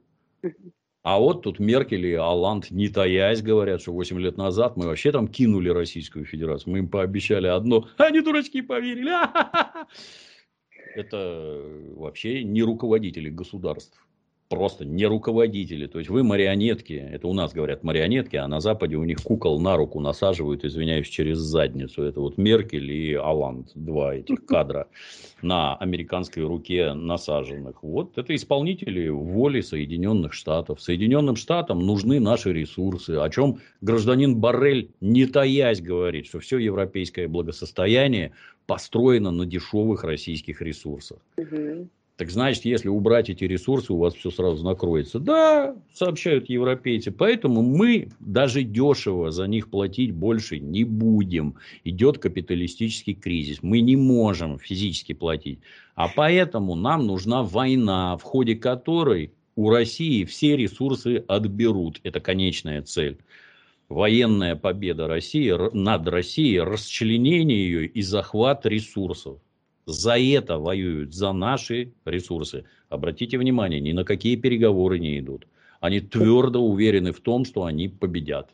[1.04, 5.12] А вот тут Меркель и Алланд, не таясь, говорят, что 8 лет назад мы вообще
[5.12, 6.72] там кинули Российскую Федерацию.
[6.72, 9.12] Мы им пообещали одно, они дурачки поверили.
[10.96, 11.62] Это
[11.94, 14.07] вообще не руководители государств
[14.48, 15.86] просто не руководители.
[15.86, 16.92] То есть вы марионетки.
[16.92, 21.08] Это у нас говорят марионетки, а на Западе у них кукол на руку насаживают, извиняюсь,
[21.08, 22.02] через задницу.
[22.02, 24.88] Это вот Меркель и Аланд, два этих кадра
[25.42, 27.82] на американской руке насаженных.
[27.82, 30.80] Вот это исполнители воли Соединенных Штатов.
[30.80, 33.10] Соединенным Штатам нужны наши ресурсы.
[33.10, 38.32] О чем гражданин Барель, не таясь, говорит, что все европейское благосостояние
[38.66, 41.18] построено на дешевых российских ресурсах.
[41.36, 41.88] Угу.
[42.18, 45.20] Так значит, если убрать эти ресурсы, у вас все сразу накроется.
[45.20, 47.12] Да, сообщают европейцы.
[47.12, 51.54] Поэтому мы даже дешево за них платить больше не будем.
[51.84, 53.58] Идет капиталистический кризис.
[53.62, 55.60] Мы не можем физически платить.
[55.94, 62.00] А поэтому нам нужна война, в ходе которой у России все ресурсы отберут.
[62.02, 63.18] Это конечная цель.
[63.88, 69.38] Военная победа России над Россией, расчленение ее и захват ресурсов.
[69.88, 72.66] За это воюют, за наши ресурсы.
[72.90, 75.46] Обратите внимание, ни на какие переговоры не идут.
[75.80, 78.50] Они твердо уверены в том, что они победят.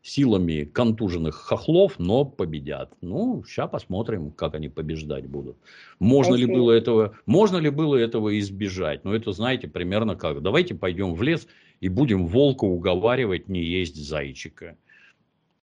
[0.00, 2.94] Силами контуженных хохлов, но победят.
[3.02, 5.58] Ну, сейчас посмотрим, как они побеждать будут.
[5.98, 9.04] Можно ли было этого, можно ли было этого избежать?
[9.04, 10.40] Ну, это, знаете, примерно как.
[10.40, 11.48] Давайте пойдем в лес
[11.80, 14.78] и будем волка уговаривать не есть зайчика.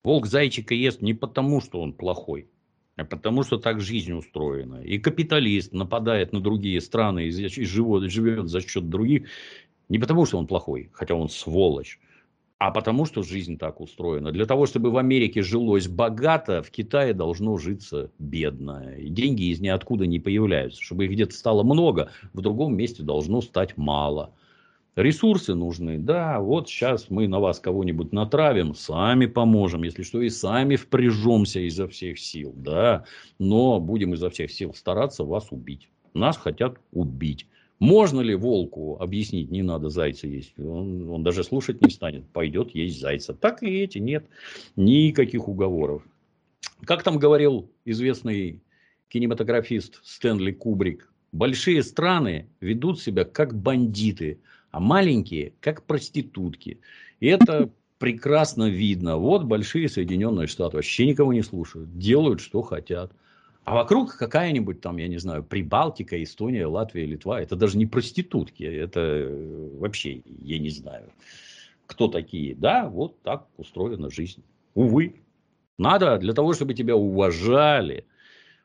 [0.03, 2.47] Волк зайчика ест не потому, что он плохой,
[3.05, 4.81] потому что так жизнь устроена.
[4.81, 9.27] И капиталист нападает на другие страны и живет, живет за счет других
[9.89, 11.99] не потому, что он плохой, хотя он сволочь,
[12.59, 14.31] а потому, что жизнь так устроена.
[14.31, 18.95] Для того, чтобы в Америке жилось богато, в Китае должно житься бедно.
[18.97, 20.81] И деньги из ниоткуда не появляются.
[20.81, 24.33] Чтобы их где-то стало много, в другом месте должно стать мало.
[24.97, 30.29] Ресурсы нужны, да, вот сейчас мы на вас кого-нибудь натравим, сами поможем, если что, и
[30.29, 33.05] сами впряжемся изо всех сил, да,
[33.37, 35.87] но будем изо всех сил стараться вас убить.
[36.15, 37.45] Нас хотят убить.
[37.77, 40.57] Можно ли волку объяснить, не надо зайца есть?
[40.57, 43.35] Он, он даже слушать не станет, пойдет есть зайца.
[43.35, 44.25] Так и эти нет.
[44.75, 46.01] Никаких уговоров.
[46.85, 48.63] Как там говорил известный
[49.09, 54.39] кинематографист Стэнли Кубрик, большие страны ведут себя как бандиты,
[54.71, 56.79] а маленькие как проститутки.
[57.19, 59.17] И это прекрасно видно.
[59.17, 63.11] Вот большие Соединенные Штаты вообще никого не слушают, делают, что хотят.
[63.63, 67.41] А вокруг какая-нибудь там, я не знаю, Прибалтика, Эстония, Латвия, Литва.
[67.41, 68.63] Это даже не проститутки.
[68.63, 71.11] Это э, вообще, я не знаю,
[71.85, 72.55] кто такие.
[72.55, 74.41] Да, вот так устроена жизнь.
[74.73, 75.15] Увы.
[75.77, 78.05] Надо для того, чтобы тебя уважали,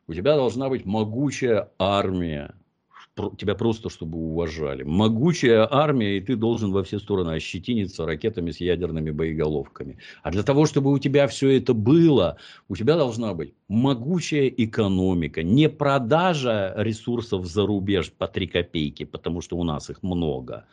[0.06, 2.54] у тебя должна быть могучая армия
[3.38, 4.82] тебя просто чтобы уважали.
[4.82, 9.98] Могучая армия, и ты должен во все стороны ощетиниться ракетами с ядерными боеголовками.
[10.22, 12.38] А для того, чтобы у тебя все это было,
[12.68, 15.42] у тебя должна быть могучая экономика.
[15.42, 20.64] Не продажа ресурсов за рубеж по 3 копейки, потому что у нас их много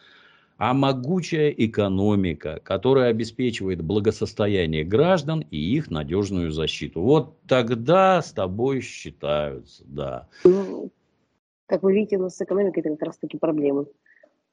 [0.60, 7.02] а могучая экономика, которая обеспечивает благосостояние граждан и их надежную защиту.
[7.02, 10.28] Вот тогда с тобой считаются, да.
[11.70, 13.86] Как вы видите, у нас с экономикой это как раз таки проблемы.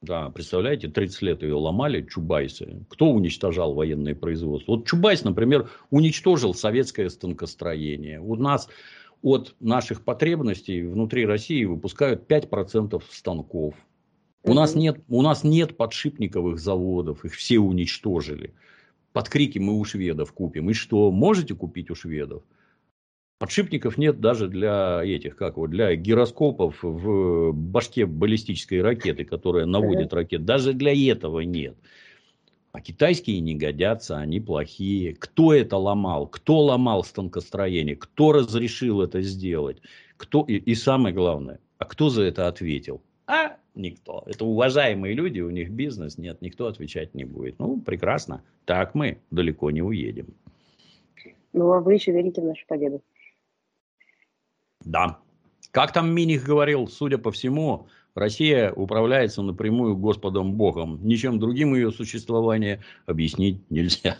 [0.03, 2.85] Да, представляете, 30 лет ее ломали чубайсы.
[2.89, 4.73] Кто уничтожал военное производство?
[4.73, 8.21] Вот Чубайс, например, уничтожил советское станкостроение.
[8.21, 8.69] У нас
[9.23, 13.73] от наших потребностей внутри России выпускают 5% станков.
[14.43, 18.53] У, нас нет, у нас нет подшипниковых заводов, их все уничтожили.
[19.11, 20.69] Под крики мы у шведов купим.
[20.69, 22.43] И что, можете купить у шведов?
[23.39, 30.11] Подшипников нет даже для этих, как вот, для гироскопов в башке баллистической ракеты, которая наводит
[30.11, 30.43] ракет.
[30.43, 31.75] Даже для этого нет.
[32.71, 35.13] А китайские не годятся, они плохие.
[35.13, 36.27] Кто это ломал?
[36.27, 37.95] Кто ломал станкостроение?
[37.95, 39.81] Кто разрешил это сделать?
[40.17, 43.01] Кто и, и самое главное, а кто за это ответил?
[43.27, 44.23] А никто.
[44.25, 47.59] Это уважаемые люди, у них бизнес, нет, никто отвечать не будет.
[47.59, 48.43] Ну, прекрасно.
[48.65, 50.27] Так мы далеко не уедем.
[51.53, 53.01] Ну, а вы еще верите в нашу победу?
[54.91, 55.19] Да.
[55.71, 60.99] Как там Миних говорил, судя по всему, Россия управляется напрямую Господом Богом.
[61.05, 64.17] Ничем другим ее существование объяснить нельзя.